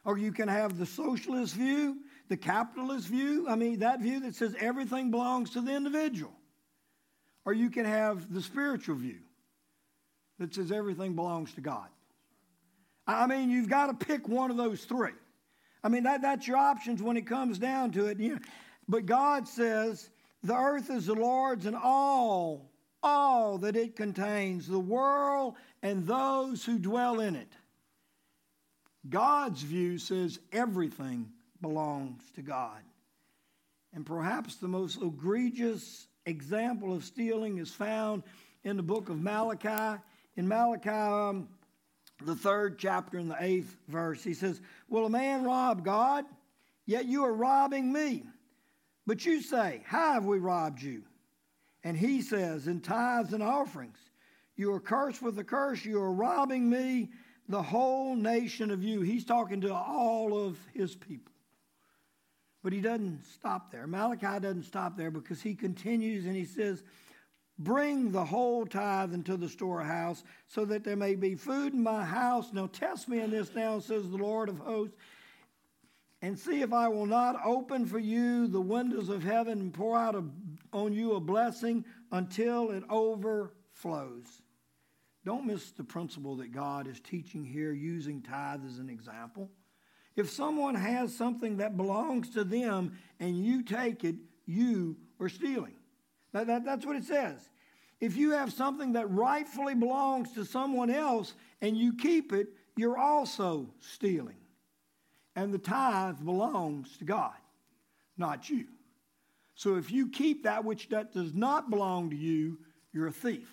Or 0.04 0.18
you 0.18 0.32
can 0.32 0.48
have 0.48 0.80
the 0.80 0.86
socialist 0.86 1.54
view, 1.54 1.98
the 2.28 2.38
capitalist 2.38 3.08
view, 3.08 3.46
I 3.48 3.56
mean, 3.56 3.80
that 3.80 4.02
view 4.02 4.22
that 4.22 4.36
says 4.36 4.56
everything 4.60 5.12
belongs 5.12 5.52
to 5.52 5.62
the 5.62 5.76
individual. 5.76 6.34
Or 7.46 7.54
you 7.54 7.70
can 7.70 7.86
have 7.86 8.34
the 8.34 8.42
spiritual 8.42 8.96
view 8.96 9.20
that 10.40 10.56
says 10.56 10.72
everything 10.72 11.14
belongs 11.14 11.54
to 11.54 11.62
God. 11.62 11.88
I 13.08 13.26
mean, 13.26 13.50
you've 13.50 13.70
got 13.70 13.88
to 13.88 14.06
pick 14.06 14.28
one 14.28 14.52
of 14.52 14.58
those 14.58 14.84
three. 14.84 15.12
I 15.84 15.90
mean, 15.90 16.04
that, 16.04 16.22
that's 16.22 16.48
your 16.48 16.58
options 16.58 17.02
when 17.02 17.16
it 17.16 17.26
comes 17.26 17.58
down 17.58 17.92
to 17.92 18.08
it. 18.08 18.20
You 18.20 18.36
know, 18.36 18.40
but 18.90 19.06
God 19.06 19.48
says, 19.48 20.10
the 20.44 20.56
earth 20.56 20.90
is 20.90 21.06
the 21.06 21.14
Lord's 21.14 21.66
and 21.66 21.76
all, 21.76 22.70
all 23.02 23.58
that 23.60 23.76
it 23.76 23.96
contains, 23.96 24.68
the 24.68 24.80
world 24.80 25.56
and 25.82 26.06
those 26.06 26.66
who 26.66 26.78
dwell 26.78 27.20
in 27.22 27.36
it. 27.36 27.54
God's 29.10 29.62
view 29.62 29.98
says 29.98 30.40
everything 30.52 31.30
belongs 31.62 32.24
to 32.36 32.42
God. 32.42 32.82
And 33.94 34.06
perhaps 34.06 34.58
the 34.58 34.68
most 34.68 35.02
egregious 35.02 36.08
example 36.26 36.94
of 36.94 37.06
stealing 37.06 37.58
is 37.58 37.72
found 37.72 38.24
in 38.64 38.76
the 38.76 38.84
book 38.84 39.10
of 39.10 39.22
Malachi. 39.22 40.02
In 40.36 40.48
Malachi, 40.48 40.90
um, 40.90 41.48
the 42.24 42.36
third 42.36 42.78
chapter 42.80 43.18
in 43.18 43.28
the 43.28 43.38
eighth 43.40 43.76
verse, 43.88 44.24
he 44.24 44.34
says, 44.34 44.62
Will 44.90 45.06
a 45.06 45.10
man 45.10 45.44
rob 45.44 45.84
God? 45.84 46.26
Yet 46.86 47.06
you 47.06 47.24
are 47.26 47.34
robbing 47.34 47.92
me. 47.92 48.24
But 49.06 49.26
you 49.26 49.42
say, 49.42 49.82
How 49.86 50.14
have 50.14 50.26
we 50.26 50.40
robbed 50.40 50.82
you? 50.82 51.04
And 51.84 51.96
he 51.96 52.22
says, 52.22 52.68
In 52.68 52.82
tithes 52.82 53.34
and 53.34 53.44
offerings. 53.44 53.98
You 54.56 54.74
are 54.74 54.80
cursed 54.80 55.22
with 55.22 55.38
a 55.38 55.44
curse. 55.44 55.86
You 55.86 56.02
are 56.02 56.12
robbing 56.12 56.68
me, 56.68 57.12
the 57.48 57.62
whole 57.62 58.16
nation 58.16 58.72
of 58.72 58.84
you. 58.84 59.02
He's 59.02 59.24
talking 59.24 59.62
to 59.62 59.74
all 59.74 60.46
of 60.46 60.58
his 60.74 60.96
people. 60.96 61.34
But 62.64 62.74
he 62.74 62.82
doesn't 62.82 63.24
stop 63.26 63.72
there. 63.72 63.86
Malachi 63.86 64.40
doesn't 64.40 64.64
stop 64.64 64.98
there 64.98 65.12
because 65.12 65.42
he 65.42 65.54
continues 65.54 66.26
and 66.26 66.36
he 66.36 66.44
says, 66.44 66.84
Bring 67.60 68.12
the 68.12 68.26
whole 68.26 68.66
tithe 68.66 69.14
into 69.14 69.36
the 69.36 69.50
storehouse 69.50 70.24
so 70.46 70.64
that 70.66 70.84
there 70.84 70.96
may 70.96 71.16
be 71.16 71.36
food 71.36 71.74
in 71.74 71.82
my 71.82 72.04
house. 72.04 72.54
Now 72.54 72.68
test 72.68 73.10
me 73.10 73.20
in 73.20 73.32
this 73.32 73.54
now, 73.56 73.80
says 73.80 74.10
the 74.10 74.18
Lord 74.18 74.50
of 74.50 74.60
hosts, 74.60 74.96
and 76.22 76.38
see 76.38 76.62
if 76.62 76.72
I 76.74 76.88
will 76.88 77.06
not 77.06 77.36
open 77.44 77.86
for 77.86 78.00
you 78.00 78.48
the 78.48 78.62
windows 78.62 79.10
of 79.10 79.24
heaven 79.24 79.60
and 79.60 79.74
pour 79.74 79.98
out 79.98 80.16
a, 80.16 80.24
on 80.72 80.94
you 80.94 81.14
a 81.14 81.20
blessing 81.20 81.84
until 82.12 82.72
it 82.72 82.84
overflows. 82.90 84.42
Don't 85.26 85.46
miss 85.46 85.72
the 85.72 85.84
principle 85.84 86.36
that 86.38 86.52
God 86.52 86.88
is 86.88 87.00
teaching 87.00 87.44
here 87.44 87.74
using 87.74 88.22
tithe 88.22 88.66
as 88.66 88.80
an 88.80 88.90
example. 88.90 89.50
If 90.16 90.30
someone 90.30 90.76
has 90.76 91.16
something 91.16 91.58
that 91.58 91.76
belongs 91.78 92.30
to 92.32 92.44
them 92.44 92.98
and 93.20 93.44
you 93.44 93.64
take 93.64 94.04
it, 94.04 94.16
you 94.46 94.96
are 95.20 95.30
stealing. 95.30 95.77
That, 96.38 96.48
that, 96.48 96.66
that's 96.66 96.86
what 96.86 96.96
it 96.96 97.04
says. 97.04 97.50
If 98.00 98.16
you 98.16 98.32
have 98.32 98.54
something 98.54 98.94
that 98.94 99.10
rightfully 99.10 99.74
belongs 99.74 100.32
to 100.34 100.46
someone 100.46 100.92
else 100.92 101.34
and 101.62 101.76
you 101.76 101.98
keep 101.98 102.32
it, 102.32 102.50
you're 102.76 102.98
also 102.98 103.68
stealing. 103.80 104.38
And 105.36 105.52
the 105.52 105.58
tithe 105.58 106.24
belongs 106.24 106.96
to 106.98 107.06
God, 107.06 107.34
not 108.18 108.50
you. 108.52 108.66
So 109.56 109.78
if 109.78 109.92
you 109.92 110.10
keep 110.10 110.44
that 110.44 110.64
which 110.64 110.90
that 110.90 111.12
does 111.12 111.34
not 111.34 111.72
belong 111.72 112.12
to 112.12 112.16
you, 112.16 112.60
you're 112.94 113.08
a 113.08 113.12
thief. 113.12 113.50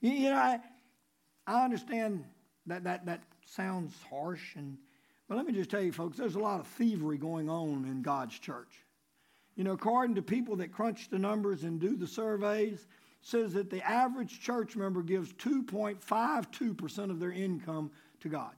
You, 0.00 0.30
know, 0.30 0.36
I, 0.36 0.58
I 1.46 1.64
understand 1.64 2.24
that, 2.66 2.82
that 2.84 3.06
that 3.06 3.22
sounds 3.46 3.94
harsh 4.10 4.56
and 4.56 4.78
but 5.28 5.36
let 5.36 5.46
me 5.46 5.52
just 5.52 5.68
tell 5.68 5.82
you, 5.82 5.92
folks, 5.92 6.16
there's 6.16 6.36
a 6.36 6.40
lot 6.40 6.58
of 6.58 6.66
thievery 6.66 7.18
going 7.18 7.50
on 7.50 7.84
in 7.84 8.00
God's 8.00 8.38
church. 8.38 8.82
You 9.58 9.64
know, 9.64 9.72
according 9.72 10.14
to 10.14 10.22
people 10.22 10.54
that 10.56 10.70
crunch 10.70 11.10
the 11.10 11.18
numbers 11.18 11.64
and 11.64 11.80
do 11.80 11.96
the 11.96 12.06
surveys, 12.06 12.86
says 13.22 13.52
that 13.54 13.70
the 13.70 13.84
average 13.84 14.40
church 14.40 14.76
member 14.76 15.02
gives 15.02 15.32
2.52% 15.32 17.10
of 17.10 17.18
their 17.18 17.32
income 17.32 17.90
to 18.20 18.28
God. 18.28 18.52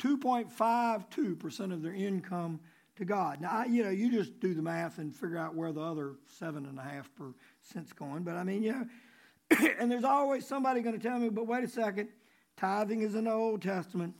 2.52% 0.00 1.72
of 1.72 1.82
their 1.82 1.94
income 1.94 2.58
to 2.96 3.04
God. 3.04 3.40
Now, 3.40 3.50
I, 3.58 3.66
you 3.66 3.84
know, 3.84 3.90
you 3.90 4.10
just 4.10 4.40
do 4.40 4.54
the 4.54 4.62
math 4.62 4.98
and 4.98 5.14
figure 5.14 5.38
out 5.38 5.54
where 5.54 5.70
the 5.70 5.80
other 5.80 6.16
7.5%'s 6.40 7.92
going. 7.92 8.24
But 8.24 8.34
I 8.34 8.42
mean, 8.42 8.64
you 8.64 8.72
know, 8.72 9.68
and 9.78 9.88
there's 9.88 10.02
always 10.02 10.44
somebody 10.44 10.80
going 10.80 10.98
to 10.98 11.08
tell 11.08 11.20
me, 11.20 11.28
but 11.28 11.46
wait 11.46 11.62
a 11.62 11.68
second, 11.68 12.08
tithing 12.56 13.02
is 13.02 13.14
in 13.14 13.24
the 13.24 13.32
Old 13.32 13.62
Testament. 13.62 14.14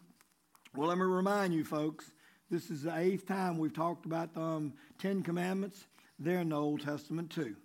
Well, 0.77 0.87
let 0.87 0.99
me 0.99 1.05
remind 1.05 1.55
you, 1.55 1.65
folks, 1.65 2.13
this 2.51 2.71
is 2.71 2.83
the 2.83 2.97
eighth 2.97 3.27
time 3.27 3.59
we've 3.59 3.75
talked 3.75 4.07
about 4.07 4.35
the 4.35 4.41
um, 4.41 4.73
Ten 4.99 5.23
Commandments. 5.23 5.87
They're 6.19 6.41
in 6.41 6.49
the 6.49 6.57
Old 6.57 6.81
Testament 6.81 7.31
too. 7.31 7.57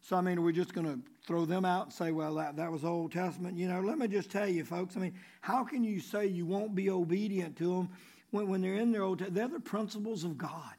So, 0.00 0.16
I 0.16 0.20
mean, 0.20 0.42
we're 0.42 0.52
just 0.52 0.72
going 0.72 0.86
to 0.86 1.00
throw 1.26 1.44
them 1.44 1.64
out 1.64 1.86
and 1.86 1.92
say, 1.92 2.12
well, 2.12 2.34
that, 2.36 2.56
that 2.56 2.70
was 2.70 2.84
Old 2.84 3.12
Testament. 3.12 3.56
You 3.56 3.68
know, 3.68 3.80
let 3.80 3.98
me 3.98 4.06
just 4.06 4.30
tell 4.30 4.48
you, 4.48 4.64
folks, 4.64 4.96
I 4.96 5.00
mean, 5.00 5.14
how 5.40 5.64
can 5.64 5.82
you 5.82 5.98
say 5.98 6.26
you 6.26 6.46
won't 6.46 6.74
be 6.74 6.90
obedient 6.90 7.56
to 7.56 7.74
them 7.74 7.88
when, 8.30 8.48
when 8.48 8.60
they're 8.60 8.74
in 8.74 8.92
their 8.92 9.02
Old 9.02 9.18
Testament? 9.18 9.34
They're 9.34 9.58
the 9.58 9.64
principles 9.64 10.22
of 10.22 10.38
God. 10.38 10.74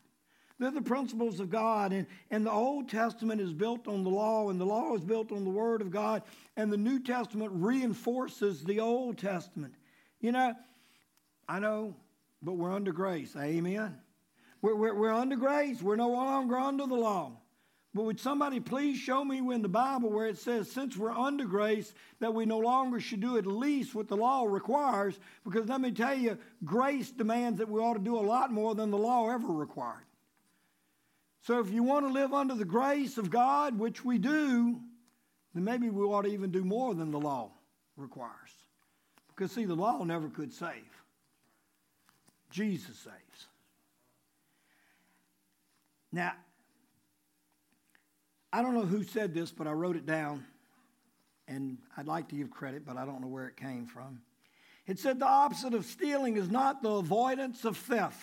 They're 0.60 0.72
the 0.72 0.82
principles 0.82 1.40
of 1.40 1.50
God. 1.50 1.92
And, 1.92 2.08
and 2.32 2.46
the 2.46 2.52
Old 2.52 2.90
Testament 2.90 3.42
is 3.42 3.54
built 3.54 3.88
on 3.88 4.04
the 4.04 4.10
law, 4.10 4.50
and 4.50 4.60
the 4.60 4.66
law 4.66 4.96
is 4.96 5.04
built 5.04 5.32
on 5.32 5.44
the 5.44 5.50
Word 5.50 5.82
of 5.82 5.92
God, 5.92 6.24
and 6.56 6.72
the 6.72 6.78
New 6.78 7.02
Testament 7.02 7.52
reinforces 7.54 8.64
the 8.64 8.80
Old 8.80 9.18
Testament. 9.18 9.74
You 10.22 10.32
know, 10.32 10.54
I 11.50 11.60
know, 11.60 11.96
but 12.41 12.54
we're 12.54 12.73
under 12.73 12.91
grace. 12.91 13.36
Amen. 13.36 13.97
We're, 14.62 14.76
we're, 14.76 14.95
we're 14.95 15.13
under 15.13 15.36
grace. 15.36 15.82
We're 15.82 15.95
no 15.95 16.10
longer 16.10 16.58
under 16.58 16.86
the 16.86 16.95
law. 16.95 17.34
But 17.93 18.04
would 18.04 18.19
somebody 18.19 18.60
please 18.60 18.97
show 19.00 19.23
me 19.26 19.39
in 19.39 19.62
the 19.62 19.69
Bible 19.69 20.12
where 20.12 20.28
it 20.28 20.38
says, 20.38 20.69
since 20.69 20.95
we're 20.95 21.12
under 21.12 21.45
grace, 21.45 21.93
that 22.19 22.34
we 22.34 22.45
no 22.45 22.60
longer 22.60 23.00
should 23.00 23.21
do 23.21 23.38
at 23.38 23.47
least 23.47 23.95
what 23.95 24.08
the 24.08 24.17
law 24.17 24.43
requires? 24.43 25.17
Because 25.43 25.67
let 25.67 25.82
me 25.82 25.91
tell 25.91 26.15
you, 26.15 26.38
grace 26.63 27.10
demands 27.10 27.58
that 27.58 27.69
we 27.69 27.80
ought 27.80 27.93
to 27.93 28.00
do 28.00 28.17
a 28.17 28.19
lot 28.19 28.52
more 28.52 28.76
than 28.76 28.91
the 28.91 28.97
law 28.97 29.30
ever 29.30 29.47
required. 29.47 30.06
So 31.41 31.60
if 31.60 31.71
you 31.71 31.82
want 31.82 32.06
to 32.06 32.12
live 32.12 32.34
under 32.34 32.56
the 32.56 32.65
grace 32.65 33.17
of 33.17 33.30
God, 33.30 33.80
which 33.80 34.04
we 34.04 34.17
do, 34.17 34.80
then 35.54 35.63
maybe 35.63 35.89
we 35.89 36.04
ought 36.04 36.23
to 36.23 36.32
even 36.32 36.52
do 36.52 36.63
more 36.63 36.93
than 36.93 37.10
the 37.10 37.19
law 37.19 37.52
requires. 37.95 38.52
Because, 39.30 39.54
see, 39.54 39.65
the 39.65 39.76
law 39.76 40.04
never 40.04 40.30
could 40.30 40.54
save. 40.54 40.97
Jesus 42.50 42.98
saves. 42.98 43.48
Now, 46.12 46.34
I 48.52 48.62
don't 48.62 48.74
know 48.74 48.86
who 48.86 49.04
said 49.04 49.34
this, 49.34 49.52
but 49.52 49.68
I 49.68 49.72
wrote 49.72 49.96
it 49.96 50.06
down, 50.06 50.46
and 51.48 51.78
I'd 51.98 52.08
like 52.08 52.30
to 52.30 52.36
give 52.36 52.50
credit, 52.50 52.86
but 52.86 52.98
I 52.98 53.06
don't 53.06 53.22
know 53.22 53.28
where 53.28 53.48
it 53.48 53.58
came 53.58 53.86
from. 53.86 54.22
It 54.86 55.00
said 55.00 55.20
the 55.20 55.28
opposite 55.28 55.74
of 55.74 55.86
stealing 55.86 56.38
is 56.38 56.50
not 56.50 56.82
the 56.82 56.90
avoidance 56.90 57.66
of 57.66 57.78
theft, 57.78 58.20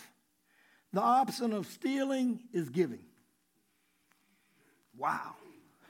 the 0.93 1.03
opposite 1.03 1.53
of 1.53 1.67
stealing 1.67 2.41
is 2.53 2.71
giving. 2.71 3.05
Wow. 4.97 5.35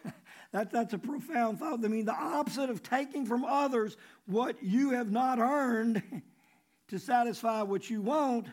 that, 0.53 0.73
that's 0.73 0.95
a 0.95 0.99
profound 0.99 1.61
thought. 1.61 1.85
I 1.85 1.89
mean, 1.89 2.07
the 2.07 2.15
opposite 2.15 2.71
of 2.71 2.83
taking 2.83 3.27
from 3.27 3.45
others 3.45 3.97
what 4.27 4.63
you 4.63 4.91
have 4.91 5.13
not 5.13 5.39
earned 5.39 6.03
to 6.89 6.99
satisfy 6.99 7.63
what 7.63 7.89
you 7.89 8.01
want 8.01 8.47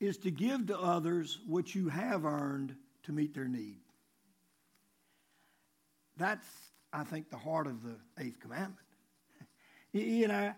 is 0.00 0.18
to 0.18 0.30
give 0.30 0.66
to 0.66 0.78
others 0.78 1.38
what 1.46 1.74
you 1.74 1.88
have 1.88 2.24
earned 2.24 2.74
to 3.04 3.12
meet 3.12 3.34
their 3.34 3.48
need. 3.48 3.80
That's, 6.16 6.46
I 6.92 7.04
think, 7.04 7.30
the 7.30 7.36
heart 7.36 7.66
of 7.66 7.82
the 7.82 7.96
eighth 8.18 8.40
commandment. 8.40 8.76
you 9.92 10.28
know, 10.28 10.52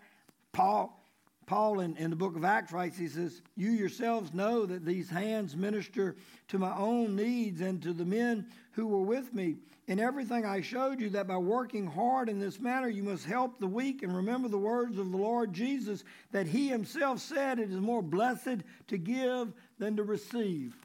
Paul, 0.51 1.04
Paul 1.45 1.81
in, 1.81 1.95
in 1.97 2.09
the 2.09 2.15
book 2.15 2.35
of 2.35 2.43
Acts 2.43 2.71
writes, 2.71 2.97
he 2.97 3.07
says, 3.07 3.41
You 3.55 3.69
yourselves 3.69 4.33
know 4.33 4.65
that 4.65 4.83
these 4.83 5.09
hands 5.09 5.55
minister 5.55 6.15
to 6.47 6.57
my 6.57 6.75
own 6.75 7.15
needs 7.15 7.61
and 7.61 7.81
to 7.83 7.93
the 7.93 8.05
men 8.05 8.47
who 8.71 8.87
were 8.87 9.01
with 9.01 9.33
me. 9.33 9.57
In 9.87 9.99
everything 9.99 10.45
I 10.45 10.61
showed 10.61 10.99
you 10.99 11.09
that 11.11 11.27
by 11.27 11.37
working 11.37 11.85
hard 11.85 12.29
in 12.29 12.39
this 12.39 12.59
manner 12.59 12.87
you 12.87 13.03
must 13.03 13.25
help 13.25 13.59
the 13.59 13.67
weak 13.67 14.01
and 14.01 14.15
remember 14.15 14.47
the 14.47 14.57
words 14.57 14.97
of 14.97 15.11
the 15.11 15.17
Lord 15.17 15.53
Jesus 15.53 16.03
that 16.31 16.47
he 16.47 16.69
himself 16.69 17.19
said 17.19 17.59
it 17.59 17.69
is 17.69 17.79
more 17.79 18.01
blessed 18.01 18.63
to 18.87 18.97
give 18.97 19.53
than 19.77 19.97
to 19.97 20.03
receive. 20.03 20.75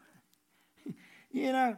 you 1.31 1.53
know, 1.53 1.77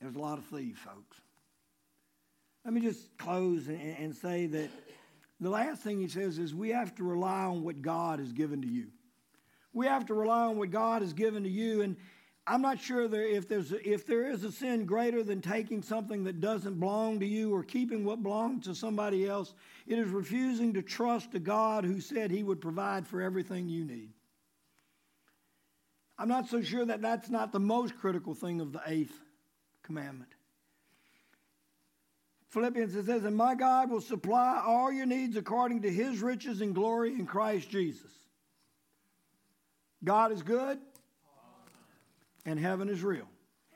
there's 0.00 0.14
a 0.14 0.20
lot 0.20 0.38
of 0.38 0.44
thieves, 0.44 0.78
folks. 0.78 1.20
Let 2.64 2.72
me 2.72 2.80
just 2.80 3.16
close 3.18 3.68
and, 3.68 3.80
and 3.98 4.16
say 4.16 4.46
that 4.46 4.70
the 5.40 5.50
last 5.50 5.82
thing 5.82 6.00
he 6.00 6.08
says 6.08 6.38
is 6.38 6.54
we 6.54 6.70
have 6.70 6.94
to 6.94 7.04
rely 7.04 7.44
on 7.44 7.62
what 7.62 7.82
God 7.82 8.18
has 8.20 8.32
given 8.32 8.62
to 8.62 8.68
you. 8.68 8.86
We 9.72 9.86
have 9.86 10.06
to 10.06 10.14
rely 10.14 10.44
on 10.44 10.56
what 10.56 10.70
God 10.70 11.02
has 11.02 11.12
given 11.12 11.42
to 11.42 11.48
you. 11.48 11.82
And 11.82 11.96
I'm 12.46 12.62
not 12.62 12.80
sure 12.80 13.08
there, 13.08 13.26
if, 13.26 13.48
there's 13.48 13.72
a, 13.72 13.88
if 13.88 14.06
there 14.06 14.30
is 14.30 14.44
a 14.44 14.52
sin 14.52 14.86
greater 14.86 15.22
than 15.22 15.40
taking 15.40 15.82
something 15.82 16.24
that 16.24 16.40
doesn't 16.40 16.78
belong 16.78 17.20
to 17.20 17.26
you 17.26 17.54
or 17.54 17.62
keeping 17.62 18.04
what 18.04 18.22
belongs 18.22 18.64
to 18.66 18.74
somebody 18.74 19.26
else. 19.26 19.54
It 19.86 19.98
is 19.98 20.08
refusing 20.08 20.74
to 20.74 20.82
trust 20.82 21.34
a 21.34 21.40
God 21.40 21.84
who 21.84 22.00
said 22.00 22.30
he 22.30 22.42
would 22.42 22.60
provide 22.60 23.06
for 23.06 23.20
everything 23.20 23.68
you 23.68 23.84
need. 23.84 24.10
I'm 26.16 26.28
not 26.28 26.48
so 26.48 26.62
sure 26.62 26.84
that 26.84 27.02
that's 27.02 27.28
not 27.28 27.50
the 27.50 27.60
most 27.60 27.98
critical 27.98 28.34
thing 28.34 28.60
of 28.60 28.72
the 28.72 28.80
eighth 28.86 29.18
commandment. 29.82 30.33
Philippians, 32.54 32.94
it 32.94 33.06
says, 33.06 33.24
And 33.24 33.36
my 33.36 33.56
God 33.56 33.90
will 33.90 34.00
supply 34.00 34.62
all 34.64 34.92
your 34.92 35.06
needs 35.06 35.36
according 35.36 35.82
to 35.82 35.90
his 35.90 36.22
riches 36.22 36.60
and 36.60 36.72
glory 36.72 37.10
in 37.10 37.26
Christ 37.26 37.68
Jesus. 37.68 38.12
God 40.04 40.30
is 40.30 40.42
good, 40.42 40.78
and 42.46 42.58
heaven 42.58 42.88
is 42.88 43.02
real. 43.02 43.28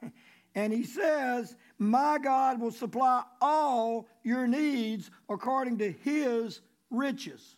And 0.55 0.73
he 0.73 0.83
says, 0.83 1.55
My 1.79 2.19
God 2.19 2.59
will 2.59 2.73
supply 2.73 3.23
all 3.41 4.09
your 4.25 4.49
needs 4.49 5.09
according 5.29 5.79
to 5.79 5.93
his 5.93 6.61
riches. 6.91 7.55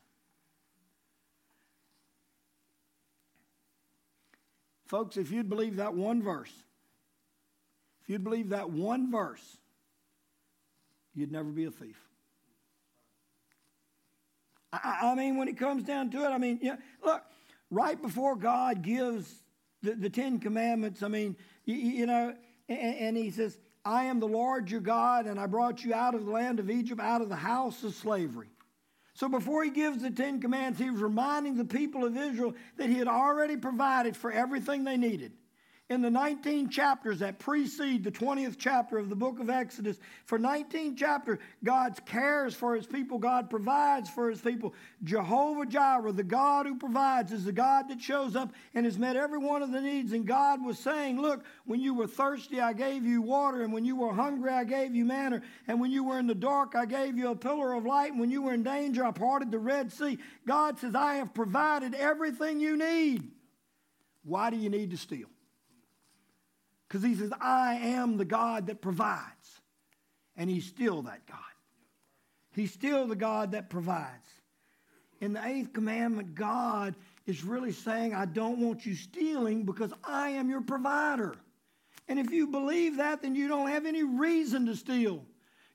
Folks, 4.84 5.16
if 5.16 5.30
you'd 5.30 5.48
believe 5.48 5.76
that 5.76 5.94
one 5.94 6.20
verse, 6.20 6.52
if 8.02 8.10
you'd 8.10 8.24
believe 8.24 8.50
that 8.50 8.70
one 8.70 9.10
verse, 9.10 9.59
you'd 11.20 11.30
never 11.30 11.50
be 11.50 11.64
a 11.64 11.70
thief. 11.70 12.00
I, 14.72 15.00
I 15.02 15.14
mean, 15.14 15.36
when 15.36 15.48
it 15.48 15.58
comes 15.58 15.84
down 15.84 16.10
to 16.10 16.24
it, 16.24 16.28
I 16.28 16.38
mean, 16.38 16.58
yeah, 16.62 16.76
look, 17.04 17.22
right 17.70 18.00
before 18.00 18.36
God 18.36 18.82
gives 18.82 19.32
the, 19.82 19.94
the 19.94 20.10
Ten 20.10 20.38
Commandments, 20.38 21.02
I 21.02 21.08
mean, 21.08 21.36
you, 21.64 21.74
you 21.74 22.06
know, 22.06 22.34
and, 22.68 22.96
and 22.96 23.16
he 23.16 23.30
says, 23.30 23.58
I 23.84 24.04
am 24.04 24.20
the 24.20 24.28
Lord 24.28 24.70
your 24.70 24.80
God, 24.80 25.26
and 25.26 25.38
I 25.38 25.46
brought 25.46 25.84
you 25.84 25.94
out 25.94 26.14
of 26.14 26.24
the 26.24 26.30
land 26.30 26.58
of 26.58 26.70
Egypt, 26.70 27.00
out 27.00 27.20
of 27.20 27.28
the 27.28 27.36
house 27.36 27.82
of 27.84 27.94
slavery. 27.94 28.48
So 29.14 29.28
before 29.28 29.64
he 29.64 29.70
gives 29.70 30.02
the 30.02 30.10
Ten 30.10 30.40
Commandments, 30.40 30.80
he 30.80 30.90
was 30.90 31.02
reminding 31.02 31.56
the 31.56 31.64
people 31.64 32.04
of 32.04 32.16
Israel 32.16 32.54
that 32.76 32.88
he 32.88 32.96
had 32.96 33.08
already 33.08 33.56
provided 33.56 34.16
for 34.16 34.30
everything 34.30 34.84
they 34.84 34.96
needed 34.96 35.32
in 35.90 36.02
the 36.02 36.10
19 36.10 36.70
chapters 36.70 37.18
that 37.18 37.40
precede 37.40 38.04
the 38.04 38.12
20th 38.12 38.54
chapter 38.56 38.96
of 38.96 39.08
the 39.08 39.16
book 39.16 39.40
of 39.40 39.50
Exodus, 39.50 39.98
for 40.24 40.38
19 40.38 40.94
chapters, 40.94 41.40
God 41.64 41.98
cares 42.06 42.54
for 42.54 42.76
his 42.76 42.86
people. 42.86 43.18
God 43.18 43.50
provides 43.50 44.08
for 44.08 44.30
his 44.30 44.40
people. 44.40 44.72
Jehovah 45.02 45.66
Jireh, 45.66 46.12
the 46.12 46.22
God 46.22 46.66
who 46.66 46.78
provides, 46.78 47.32
is 47.32 47.44
the 47.44 47.50
God 47.50 47.88
that 47.88 48.00
shows 48.00 48.36
up 48.36 48.52
and 48.72 48.86
has 48.86 49.00
met 49.00 49.16
every 49.16 49.38
one 49.38 49.64
of 49.64 49.72
the 49.72 49.80
needs. 49.80 50.12
And 50.12 50.24
God 50.24 50.64
was 50.64 50.78
saying, 50.78 51.20
Look, 51.20 51.44
when 51.66 51.80
you 51.80 51.92
were 51.92 52.06
thirsty, 52.06 52.60
I 52.60 52.72
gave 52.72 53.04
you 53.04 53.20
water. 53.20 53.62
And 53.62 53.72
when 53.72 53.84
you 53.84 53.96
were 53.96 54.12
hungry, 54.12 54.52
I 54.52 54.62
gave 54.62 54.94
you 54.94 55.04
manna. 55.04 55.42
And 55.66 55.80
when 55.80 55.90
you 55.90 56.04
were 56.04 56.20
in 56.20 56.28
the 56.28 56.36
dark, 56.36 56.76
I 56.76 56.86
gave 56.86 57.18
you 57.18 57.30
a 57.30 57.36
pillar 57.36 57.72
of 57.72 57.84
light. 57.84 58.12
And 58.12 58.20
when 58.20 58.30
you 58.30 58.42
were 58.42 58.54
in 58.54 58.62
danger, 58.62 59.04
I 59.04 59.10
parted 59.10 59.50
the 59.50 59.58
Red 59.58 59.92
Sea. 59.92 60.18
God 60.46 60.78
says, 60.78 60.94
I 60.94 61.16
have 61.16 61.34
provided 61.34 61.96
everything 61.96 62.60
you 62.60 62.76
need. 62.76 63.28
Why 64.22 64.50
do 64.50 64.56
you 64.56 64.70
need 64.70 64.92
to 64.92 64.96
steal? 64.96 65.26
Because 66.90 67.04
he 67.04 67.14
says, 67.14 67.32
I 67.40 67.74
am 67.76 68.16
the 68.16 68.24
God 68.24 68.66
that 68.66 68.80
provides. 68.82 69.60
And 70.36 70.50
he's 70.50 70.66
still 70.66 71.02
that 71.02 71.24
God. 71.24 71.38
He's 72.52 72.72
still 72.72 73.06
the 73.06 73.14
God 73.14 73.52
that 73.52 73.70
provides. 73.70 74.26
In 75.20 75.32
the 75.32 75.46
eighth 75.46 75.72
commandment, 75.72 76.34
God 76.34 76.96
is 77.26 77.44
really 77.44 77.70
saying, 77.70 78.12
I 78.12 78.24
don't 78.24 78.58
want 78.58 78.84
you 78.86 78.96
stealing 78.96 79.62
because 79.62 79.92
I 80.02 80.30
am 80.30 80.50
your 80.50 80.62
provider. 80.62 81.36
And 82.08 82.18
if 82.18 82.32
you 82.32 82.48
believe 82.48 82.96
that, 82.96 83.22
then 83.22 83.36
you 83.36 83.46
don't 83.46 83.68
have 83.68 83.86
any 83.86 84.02
reason 84.02 84.66
to 84.66 84.74
steal. 84.74 85.22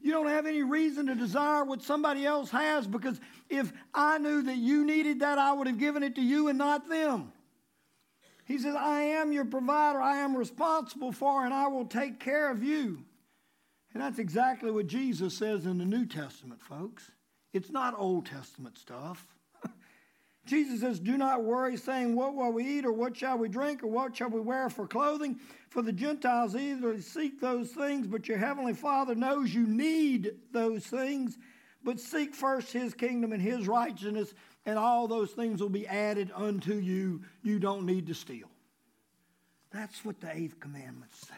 You 0.01 0.11
don't 0.11 0.27
have 0.27 0.45
any 0.45 0.63
reason 0.63 1.07
to 1.07 1.15
desire 1.15 1.63
what 1.63 1.81
somebody 1.81 2.25
else 2.25 2.51
has 2.51 2.87
because 2.87 3.21
if 3.49 3.71
I 3.93 4.17
knew 4.17 4.41
that 4.41 4.57
you 4.57 4.85
needed 4.85 5.21
that, 5.21 5.37
I 5.37 5.53
would 5.53 5.67
have 5.67 5.79
given 5.79 6.03
it 6.03 6.15
to 6.15 6.21
you 6.21 6.49
and 6.49 6.57
not 6.57 6.89
them. 6.89 7.31
He 8.45 8.59
says, 8.59 8.75
I 8.75 9.01
am 9.01 9.31
your 9.31 9.45
provider. 9.45 9.99
I 9.99 10.17
am 10.17 10.37
responsible 10.37 11.11
for, 11.11 11.43
and 11.45 11.53
I 11.53 11.67
will 11.67 11.85
take 11.85 12.19
care 12.19 12.51
of 12.51 12.63
you. 12.63 13.03
And 13.93 14.03
that's 14.03 14.19
exactly 14.19 14.71
what 14.71 14.87
Jesus 14.87 15.35
says 15.35 15.65
in 15.65 15.77
the 15.79 15.85
New 15.85 16.05
Testament, 16.05 16.61
folks. 16.61 17.11
It's 17.53 17.71
not 17.71 17.97
Old 17.97 18.27
Testament 18.27 18.77
stuff. 18.77 19.25
Jesus 20.45 20.81
says, 20.81 20.99
Do 20.99 21.17
not 21.17 21.43
worry, 21.43 21.75
saying, 21.75 22.15
What 22.15 22.35
will 22.35 22.51
we 22.51 22.65
eat, 22.65 22.85
or 22.85 22.91
what 22.91 23.17
shall 23.17 23.37
we 23.37 23.49
drink, 23.49 23.81
or 23.83 23.87
what 23.87 24.15
shall 24.15 24.29
we 24.29 24.41
wear 24.41 24.69
for 24.69 24.85
clothing? 24.85 25.39
For 25.69 25.81
the 25.81 25.93
Gentiles 25.93 26.55
either 26.55 27.01
seek 27.01 27.39
those 27.39 27.69
things, 27.69 28.05
but 28.05 28.27
your 28.27 28.37
heavenly 28.37 28.73
Father 28.73 29.15
knows 29.15 29.55
you 29.55 29.65
need 29.65 30.33
those 30.51 30.85
things. 30.85 31.37
But 31.83 31.99
seek 31.99 32.35
first 32.35 32.73
his 32.73 32.93
kingdom 32.93 33.31
and 33.31 33.41
his 33.41 33.67
righteousness, 33.67 34.33
and 34.65 34.79
all 34.79 35.07
those 35.07 35.31
things 35.31 35.61
will 35.61 35.69
be 35.69 35.87
added 35.87 36.31
unto 36.33 36.73
you. 36.75 37.21
You 37.43 37.59
don't 37.59 37.85
need 37.85 38.07
to 38.07 38.13
steal. 38.13 38.49
That's 39.71 40.03
what 40.03 40.19
the 40.21 40.35
eighth 40.35 40.59
commandment 40.59 41.13
says. 41.13 41.37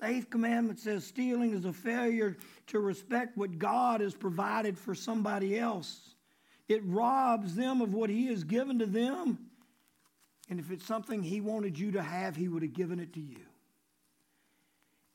The 0.00 0.08
eighth 0.08 0.30
commandment 0.30 0.80
says 0.80 1.04
stealing 1.04 1.52
is 1.52 1.64
a 1.64 1.72
failure 1.72 2.36
to 2.68 2.80
respect 2.80 3.36
what 3.36 3.58
God 3.58 4.00
has 4.00 4.14
provided 4.14 4.78
for 4.78 4.94
somebody 4.94 5.58
else. 5.58 6.14
It 6.68 6.82
robs 6.84 7.54
them 7.54 7.80
of 7.80 7.94
what 7.94 8.10
He 8.10 8.26
has 8.26 8.44
given 8.44 8.78
to 8.78 8.86
them. 8.86 9.38
And 10.48 10.58
if 10.58 10.70
it's 10.70 10.86
something 10.86 11.22
He 11.22 11.40
wanted 11.40 11.78
you 11.78 11.92
to 11.92 12.02
have, 12.02 12.34
He 12.34 12.48
would 12.48 12.62
have 12.62 12.72
given 12.72 12.98
it 12.98 13.12
to 13.14 13.20
you. 13.20 13.40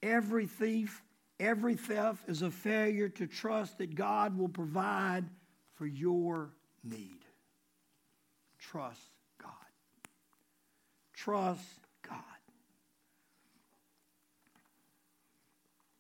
Every 0.04 0.46
thief, 0.46 1.02
every 1.39 1.76
theft 1.76 2.30
is 2.30 2.44
a 2.44 2.52
failure 2.52 3.10
to 3.10 3.26
trust 3.26 3.80
that 3.80 3.96
God 3.96 4.38
will 4.38 4.50
provide 4.50 5.26
for 5.74 5.88
your 5.88 6.52
need. 6.86 7.19
Trust 8.60 9.10
God. 9.41 9.52
Trust 11.13 11.80
God. 12.08 12.19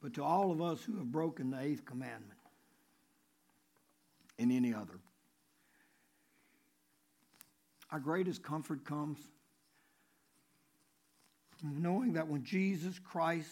But 0.01 0.13
to 0.15 0.23
all 0.23 0.51
of 0.51 0.61
us 0.61 0.83
who 0.83 0.97
have 0.97 1.11
broken 1.11 1.51
the 1.51 1.59
eighth 1.59 1.85
commandment 1.85 2.39
and 4.37 4.51
any 4.51 4.73
other, 4.73 4.99
our 7.91 7.99
greatest 7.99 8.43
comfort 8.43 8.83
comes 8.85 9.19
knowing 11.63 12.13
that 12.13 12.27
when 12.27 12.43
Jesus 12.43 12.99
Christ 12.99 13.49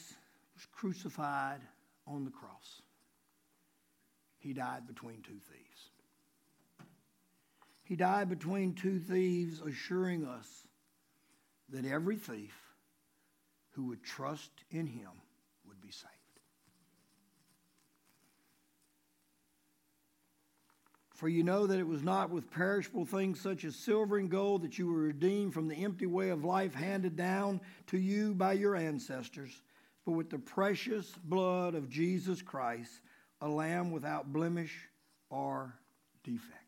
was 0.56 0.66
crucified 0.72 1.62
on 2.06 2.26
the 2.26 2.32
cross, 2.32 2.82
he 4.40 4.54
died 4.54 4.86
between 4.88 5.22
two 5.22 5.40
thieves. 5.50 5.63
He 7.84 7.96
died 7.96 8.30
between 8.30 8.74
two 8.74 9.00
thieves, 9.00 9.62
assuring 9.62 10.26
us 10.26 10.48
that 11.70 11.86
every 11.86 12.16
thief 12.16 12.56
who 13.72 13.86
would 13.86 14.04
trust 14.04 14.52
in 14.72 14.88
him 14.88 15.10
would 15.68 15.82
be 15.82 15.92
saved. 15.92 16.10
For 21.14 21.30
you 21.30 21.44
know 21.44 21.68
that 21.68 21.80
it 21.80 21.88
was 21.88 22.04
not 22.04 22.32
with 22.32 22.52
perishable 22.52 23.06
things 23.06 23.40
such 23.40 23.64
as 23.64 23.76
silver 23.76 24.18
and 24.18 24.30
gold 24.30 24.64
that 24.64 24.78
you 24.78 24.88
were 24.88 25.00
redeemed 25.00 25.54
from 25.54 25.68
the 25.68 25.76
empty 25.76 26.06
way 26.06 26.30
of 26.30 26.44
life 26.44 26.74
handed 26.74 27.16
down 27.16 27.62
to 27.88 27.98
you 27.98 28.34
by 28.34 28.54
your 28.54 28.76
ancestors, 28.76 29.62
but 30.06 30.14
with 30.14 30.30
the 30.30 30.40
precious 30.40 31.14
blood 31.24 31.76
of 31.76 31.90
Jesus 31.90 32.42
Christ, 32.42 32.92
a 33.42 33.48
lamb 33.48 33.92
without 33.92 34.34
blemish 34.34 34.90
or 35.30 35.76
defect. 36.24 36.63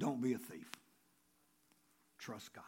Don't 0.00 0.22
be 0.22 0.32
a 0.32 0.38
thief. 0.38 0.70
Trust 2.18 2.54
God. 2.54 2.64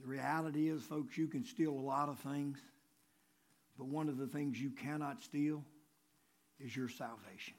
The 0.00 0.06
reality 0.06 0.68
is, 0.68 0.82
folks, 0.82 1.16
you 1.16 1.28
can 1.28 1.44
steal 1.44 1.72
a 1.72 1.80
lot 1.80 2.10
of 2.10 2.18
things, 2.18 2.58
but 3.78 3.86
one 3.86 4.10
of 4.10 4.18
the 4.18 4.26
things 4.26 4.60
you 4.60 4.70
cannot 4.70 5.22
steal 5.22 5.64
is 6.58 6.76
your 6.76 6.90
salvation. 6.90 7.54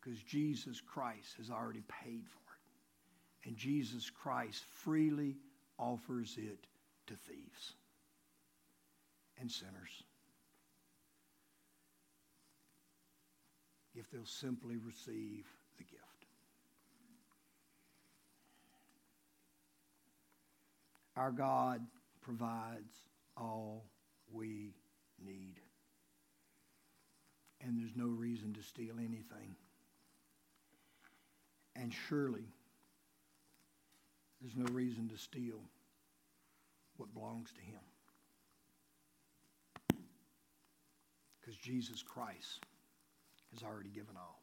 Because 0.00 0.20
Jesus 0.22 0.80
Christ 0.80 1.36
has 1.38 1.50
already 1.50 1.82
paid 2.02 2.24
for 2.26 2.38
it. 3.44 3.48
And 3.48 3.56
Jesus 3.56 4.10
Christ 4.10 4.64
freely 4.82 5.36
offers 5.78 6.36
it 6.36 6.66
to 7.06 7.14
thieves 7.14 7.74
and 9.40 9.50
sinners. 9.50 10.02
If 13.98 14.10
they'll 14.10 14.24
simply 14.24 14.76
receive 14.76 15.44
the 15.76 15.84
gift. 15.84 16.04
Our 21.16 21.32
God 21.32 21.80
provides 22.20 22.94
all 23.36 23.84
we 24.32 24.74
need. 25.24 25.56
And 27.60 27.76
there's 27.76 27.96
no 27.96 28.06
reason 28.06 28.54
to 28.54 28.62
steal 28.62 28.94
anything. 28.98 29.56
And 31.74 31.92
surely, 32.08 32.46
there's 34.40 34.54
no 34.54 34.72
reason 34.72 35.08
to 35.08 35.18
steal 35.18 35.60
what 36.98 37.12
belongs 37.12 37.50
to 37.52 37.60
Him. 37.60 37.80
Because 41.40 41.56
Jesus 41.56 42.02
Christ 42.02 42.64
has 43.58 43.68
already 43.68 43.90
given 43.90 44.16
all. 44.16 44.37